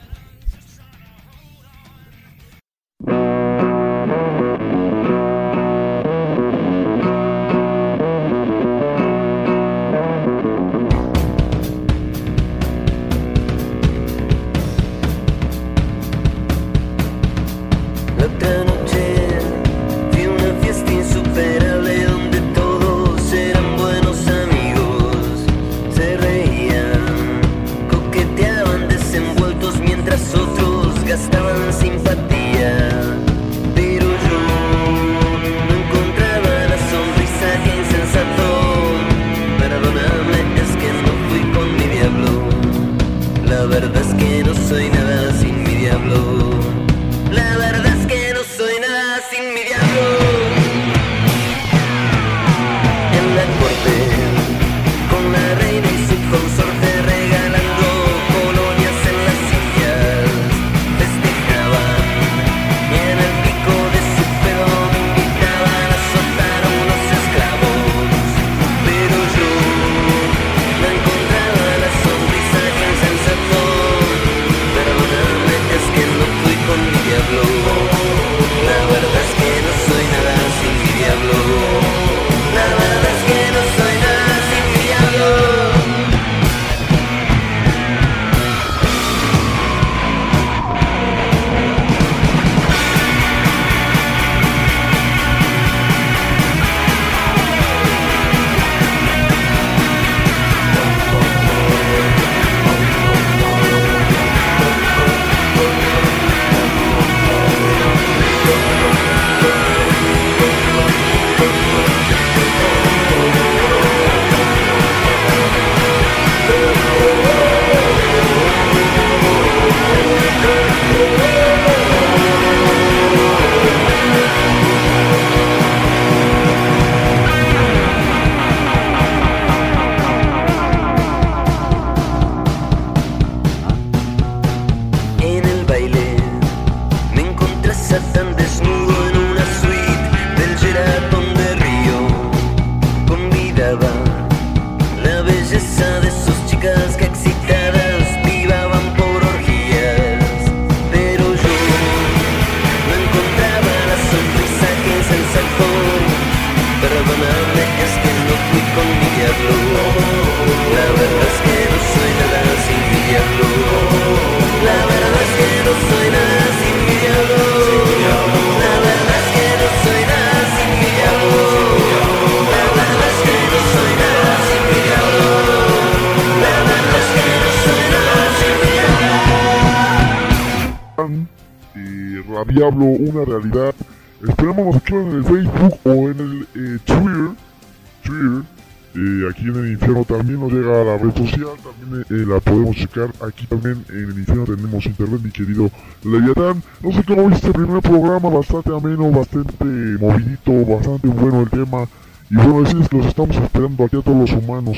Aquí 193.01 193.47
también 193.47 193.83
en 193.89 194.11
el 194.11 194.19
infierno 194.19 194.45
tenemos 194.45 194.85
internet, 194.85 195.21
mi 195.23 195.31
querido 195.31 195.71
Leviatán. 196.03 196.63
No 196.81 196.91
sé 196.91 197.03
cómo 197.03 197.27
viste 197.27 197.47
el 197.47 197.53
primer 197.53 197.81
programa, 197.81 198.29
bastante 198.29 198.69
ameno, 198.69 199.09
bastante 199.11 199.65
movidito, 199.65 200.65
bastante 200.65 201.07
bueno 201.07 201.41
el 201.41 201.49
tema. 201.49 201.87
Y 202.29 202.35
bueno, 202.35 202.63
así 202.65 202.79
es 202.79 202.89
que 202.89 202.97
los 202.97 203.07
estamos 203.07 203.35
esperando 203.35 203.83
aquí 203.83 203.97
a 203.97 204.01
todos 204.01 204.29
los 204.29 204.31
humanos. 204.31 204.77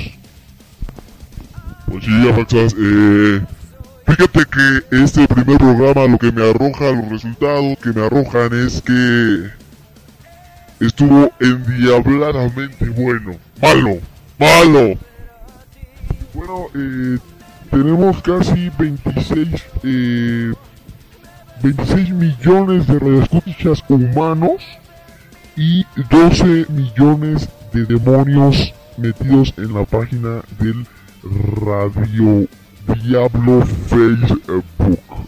Pues 1.88 2.04
sí, 2.04 2.30
Apaxas, 2.30 2.76
eh, 2.78 3.42
Fíjate 4.06 4.46
que 4.46 5.04
este 5.04 5.28
primer 5.28 5.58
programa 5.58 6.06
lo 6.06 6.18
que 6.20 6.32
me 6.32 6.48
arroja, 6.48 6.92
los 6.92 7.10
resultados 7.10 7.78
que 7.82 7.92
me 7.92 8.06
arrojan 8.06 8.54
es 8.54 8.82
que 8.82 9.50
estuvo 10.80 11.32
endiabladamente 11.40 12.88
bueno. 12.90 13.36
Malo, 13.60 13.98
malo. 14.38 15.00
Bueno, 16.36 16.68
eh, 16.76 17.18
tenemos 17.70 18.22
casi 18.22 18.70
26, 18.78 19.48
eh, 19.84 20.54
26 21.62 22.12
millones 22.12 22.88
de 22.88 23.00
radioescuchas 23.00 23.84
humanos 23.88 24.62
y 25.56 25.86
12 26.10 26.66
millones 26.70 27.50
de 27.74 27.86
demonios 27.86 28.74
metidos 28.98 29.54
en 29.58 29.74
la 29.74 29.84
página 29.86 30.42
del 30.60 30.86
Radio 31.66 32.48
Diablo 33.04 33.66
Facebook. 33.88 34.64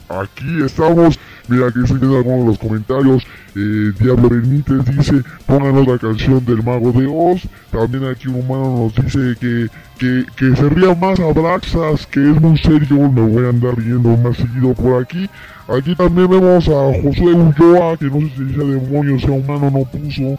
Aquí 0.10 0.64
estamos. 0.64 1.20
Mira 1.48 1.72
que 1.72 1.80
estoy 1.80 2.00
viendo 2.00 2.18
algunos 2.18 2.42
de 2.42 2.46
los 2.48 2.60
comentarios. 2.60 3.24
Eh, 3.56 3.94
Diablo 4.00 4.30
Benítez 4.30 4.86
dice, 4.86 5.24
pónganos 5.46 5.88
la 5.88 5.98
canción 5.98 6.44
del 6.46 6.64
Mago 6.64 6.92
de 6.92 7.08
Oz. 7.08 7.48
También 7.72 8.06
aquí 8.06 8.28
un 8.28 8.36
humano 8.36 8.92
nos 8.94 9.06
dice 9.06 9.36
que, 9.40 9.68
que, 9.98 10.26
que 10.36 10.56
se 10.56 10.70
ría 10.70 10.94
más 10.96 11.20
a 11.20 11.32
Braxas, 11.32 12.06
que 12.08 12.32
es 12.32 12.42
muy 12.42 12.58
serio. 12.58 13.10
Me 13.12 13.22
voy 13.22 13.46
a 13.46 13.50
andar 13.50 13.78
riendo 13.78 14.16
más 14.18 14.38
seguido 14.38 14.74
por 14.74 15.02
aquí. 15.02 15.30
Aquí 15.68 15.96
también 15.96 16.30
vemos 16.30 16.68
a 16.68 17.02
Josué 17.02 17.34
Ulloa, 17.34 17.98
que 17.98 18.06
no 18.06 18.20
sé 18.20 18.36
si 18.36 18.54
sea 18.54 18.64
demonio 18.64 19.20
sea 19.20 19.32
humano, 19.32 19.72
no 19.72 19.84
puso 19.84 20.38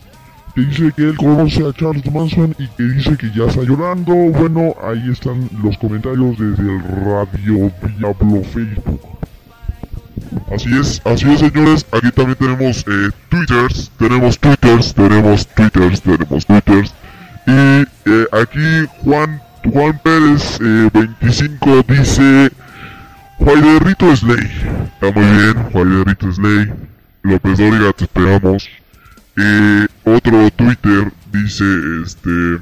que 0.55 0.65
dice 0.65 0.93
que 0.97 1.03
él 1.03 1.17
conoce 1.17 1.65
a 1.65 1.73
Charles 1.73 2.11
Manson 2.13 2.55
y 2.59 2.67
que 2.69 2.83
dice 2.83 3.17
que 3.17 3.31
ya 3.31 3.45
está 3.45 3.63
llorando. 3.63 4.13
Bueno, 4.13 4.75
ahí 4.83 5.11
están 5.11 5.49
los 5.63 5.79
comentarios 5.79 6.37
desde 6.39 6.63
el 6.63 6.83
Radio 6.83 7.71
Diablo 7.97 8.43
Facebook. 8.43 9.01
Así 10.55 10.69
es, 10.79 11.01
así 11.05 11.31
es 11.31 11.41
señores, 11.41 11.87
aquí 11.93 12.11
también 12.11 12.37
tenemos 12.37 12.85
eh, 12.87 13.11
twitters, 13.29 13.91
tenemos 13.99 14.39
twitters, 14.39 14.95
tenemos 14.95 15.47
twitters, 15.47 16.03
tenemos 16.03 16.47
twitters. 16.47 16.95
Y 17.47 17.51
eh, 17.51 18.27
aquí 18.33 18.89
Juan, 19.05 19.41
Juan 19.73 20.01
Pérez 20.03 20.59
eh, 20.61 20.91
25 20.93 21.85
dice 21.89 22.51
Juaiderrito 23.39 24.14
Slay. 24.16 24.51
Está 24.95 25.12
muy 25.12 25.25
bien, 25.25 25.55
Juaiderrito 25.73 26.33
Slay. 26.33 26.73
López 27.23 27.59
Dóriga, 27.59 27.93
te 27.93 28.05
esperamos. 28.05 28.69
Eh, 29.37 29.87
otro 30.05 30.51
Twitter 30.51 31.12
dice, 31.33 31.64
este, 32.05 32.59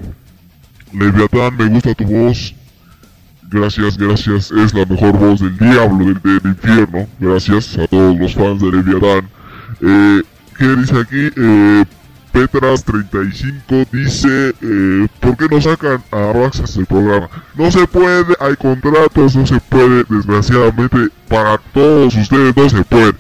Leviatán, 0.93 1.57
me 1.57 1.67
gusta 1.67 1.95
tu 1.95 2.05
voz. 2.05 2.55
Gracias, 3.49 3.97
gracias, 3.97 4.51
es 4.51 4.75
la 4.75 4.85
mejor 4.85 5.13
voz 5.13 5.41
del 5.41 5.57
diablo, 5.57 6.05
del, 6.05 6.21
del 6.21 6.41
infierno. 6.51 7.07
Gracias 7.21 7.79
a 7.79 7.87
todos 7.87 8.19
los 8.19 8.35
fans 8.35 8.61
de 8.61 8.73
Leviatán. 8.73 9.29
Eh, 9.81 10.23
¿Qué 10.59 10.67
dice 10.77 10.99
aquí? 10.99 11.31
Eh, 11.37 11.85
Petras35 12.33 13.87
dice, 13.93 14.55
eh, 14.61 15.09
¿por 15.21 15.37
qué 15.37 15.47
no 15.49 15.61
sacan 15.61 16.03
a 16.11 16.33
Roxas 16.33 16.75
del 16.75 16.87
programa? 16.87 17.29
No 17.55 17.71
se 17.71 17.87
puede, 17.87 18.35
hay 18.41 18.57
contratos, 18.57 19.37
no 19.37 19.47
se 19.47 19.61
puede, 19.61 20.05
desgraciadamente, 20.09 21.09
para 21.29 21.59
todos 21.73 22.15
ustedes 22.15 22.57
no 22.57 22.69
se 22.69 22.85
puede. 22.85 23.15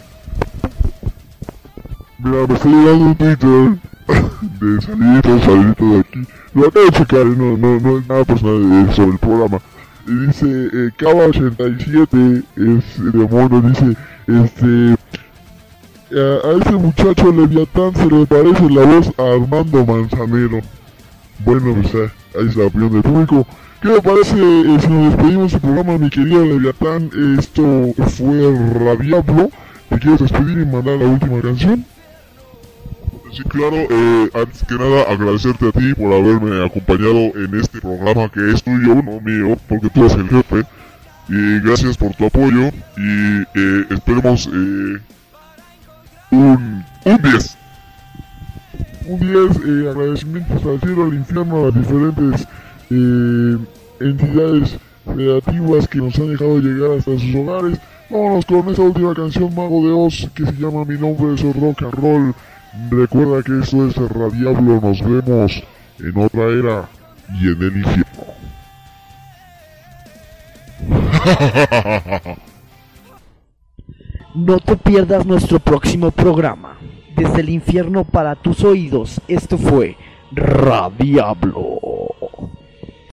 Mira, 2.19 2.47
me 2.49 2.55
estoy 2.55 2.73
llegando 2.73 3.05
un 3.05 3.17
Twitter 3.17 3.79
de 4.61 4.83
salidito, 4.83 5.41
salidito 5.41 5.85
de 5.85 6.01
aquí. 6.01 6.27
Lo 6.53 6.69
acabo 6.69 6.85
de 6.87 6.93
checar, 6.93 7.27
no, 7.27 7.57
no, 7.57 7.81
no 7.81 7.99
es 7.99 8.09
nada 8.09 8.25
personal 8.25 8.95
sobre 8.95 9.13
el 9.13 9.19
programa. 9.19 9.61
Dice, 10.07 10.47
eh, 10.47 10.91
Cava87 10.97 12.45
es 12.57 13.13
demonio, 13.13 13.61
dice, 13.63 13.97
este... 14.27 14.97
A, 16.09 16.49
a 16.49 16.53
ese 16.61 16.73
muchacho 16.73 17.33
Leviatán 17.33 17.93
se 17.97 18.07
le 18.07 18.25
parece 18.27 18.71
la 18.71 18.83
voz 18.83 19.13
a 19.19 19.35
Armando 19.35 19.85
Manzanero. 19.85 20.61
Bueno, 21.45 21.75
pues 21.75 21.95
eh, 21.95 22.11
ahí 22.39 22.47
es 22.47 22.57
la 22.57 22.67
opinión 22.67 22.93
del 22.93 23.03
público. 23.03 23.47
¿Qué 23.83 23.89
le 23.89 24.01
parece 24.01 24.37
eh, 24.37 24.79
si 24.81 24.89
nos 24.89 25.11
despedimos 25.11 25.53
del 25.53 25.61
programa, 25.61 25.99
mi 25.99 26.09
querido 26.09 26.45
Leviatán? 26.45 27.11
Esto 27.39 27.93
fue 28.17 28.57
Radiablo. 28.75 29.51
¿Te 29.89 29.99
quieres 29.99 30.21
despedir 30.21 30.59
y 30.59 30.67
mandar 30.67 30.99
la 30.99 31.07
última 31.07 31.41
canción? 31.41 31.85
Sí, 33.37 33.43
claro, 33.43 33.77
eh, 33.77 34.31
antes 34.33 34.65
que 34.67 34.77
nada 34.77 35.03
agradecerte 35.11 35.69
a 35.69 35.73
ti 35.73 35.93
por 35.93 36.11
haberme 36.11 36.65
acompañado 36.65 37.37
en 37.37 37.61
este 37.61 37.83
programa 37.83 38.31
que 38.31 38.51
es 38.51 38.63
tuyo, 38.63 38.95
no 38.95 39.21
mío, 39.21 39.59
porque 39.69 39.91
tú 39.91 40.07
eres 40.07 40.15
el 40.15 40.29
jefe. 40.31 40.65
Y 41.29 41.61
gracias 41.61 41.99
por 41.99 42.15
tu 42.15 42.25
apoyo 42.25 42.69
y 42.97 43.43
eh, 43.55 43.85
esperemos 43.91 44.47
eh, 44.47 44.99
un, 46.31 46.85
un 47.05 47.23
10. 47.23 47.59
Un 49.05 49.21
10, 49.21 49.33
eh, 49.35 49.91
agradecimientos 49.91 50.65
al 50.65 50.81
cielo, 50.81 51.05
al 51.05 51.15
infierno, 51.15 51.57
a 51.59 51.63
las 51.67 51.75
diferentes 51.75 52.49
eh, 52.91 53.59
entidades 54.01 54.79
creativas 55.05 55.89
que 55.89 55.99
nos 55.99 56.17
han 56.19 56.31
dejado 56.31 56.59
llegar 56.59 56.99
hasta 56.99 57.19
sus 57.19 57.35
hogares. 57.35 57.79
Vámonos 58.09 58.47
con 58.47 58.67
esta 58.71 58.83
última 58.83 59.15
canción, 59.15 59.55
Mago 59.55 59.87
de 59.87 59.93
Oz, 59.93 60.27
que 60.35 60.47
se 60.47 60.53
llama 60.53 60.87
Mi 60.87 60.97
nombre 60.97 61.35
es 61.35 61.43
Rock 61.43 61.83
and 61.83 61.93
Roll. 61.93 62.35
Recuerda 62.91 63.43
que 63.43 63.59
esto 63.61 63.87
es 63.87 63.97
Radiablo, 63.97 64.81
nos 64.81 65.01
vemos 65.01 65.63
en 65.99 66.17
otra 66.17 66.45
era 66.45 66.89
y 67.35 67.49
en 67.49 67.63
el 67.63 67.77
infierno. 67.79 68.05
No 74.35 74.59
te 74.61 74.77
pierdas 74.77 75.25
nuestro 75.25 75.59
próximo 75.59 76.11
programa. 76.11 76.77
Desde 77.17 77.41
el 77.41 77.49
infierno 77.49 78.05
para 78.05 78.35
tus 78.35 78.63
oídos, 78.63 79.21
esto 79.27 79.57
fue 79.57 79.97
Radiablo. 80.33 81.81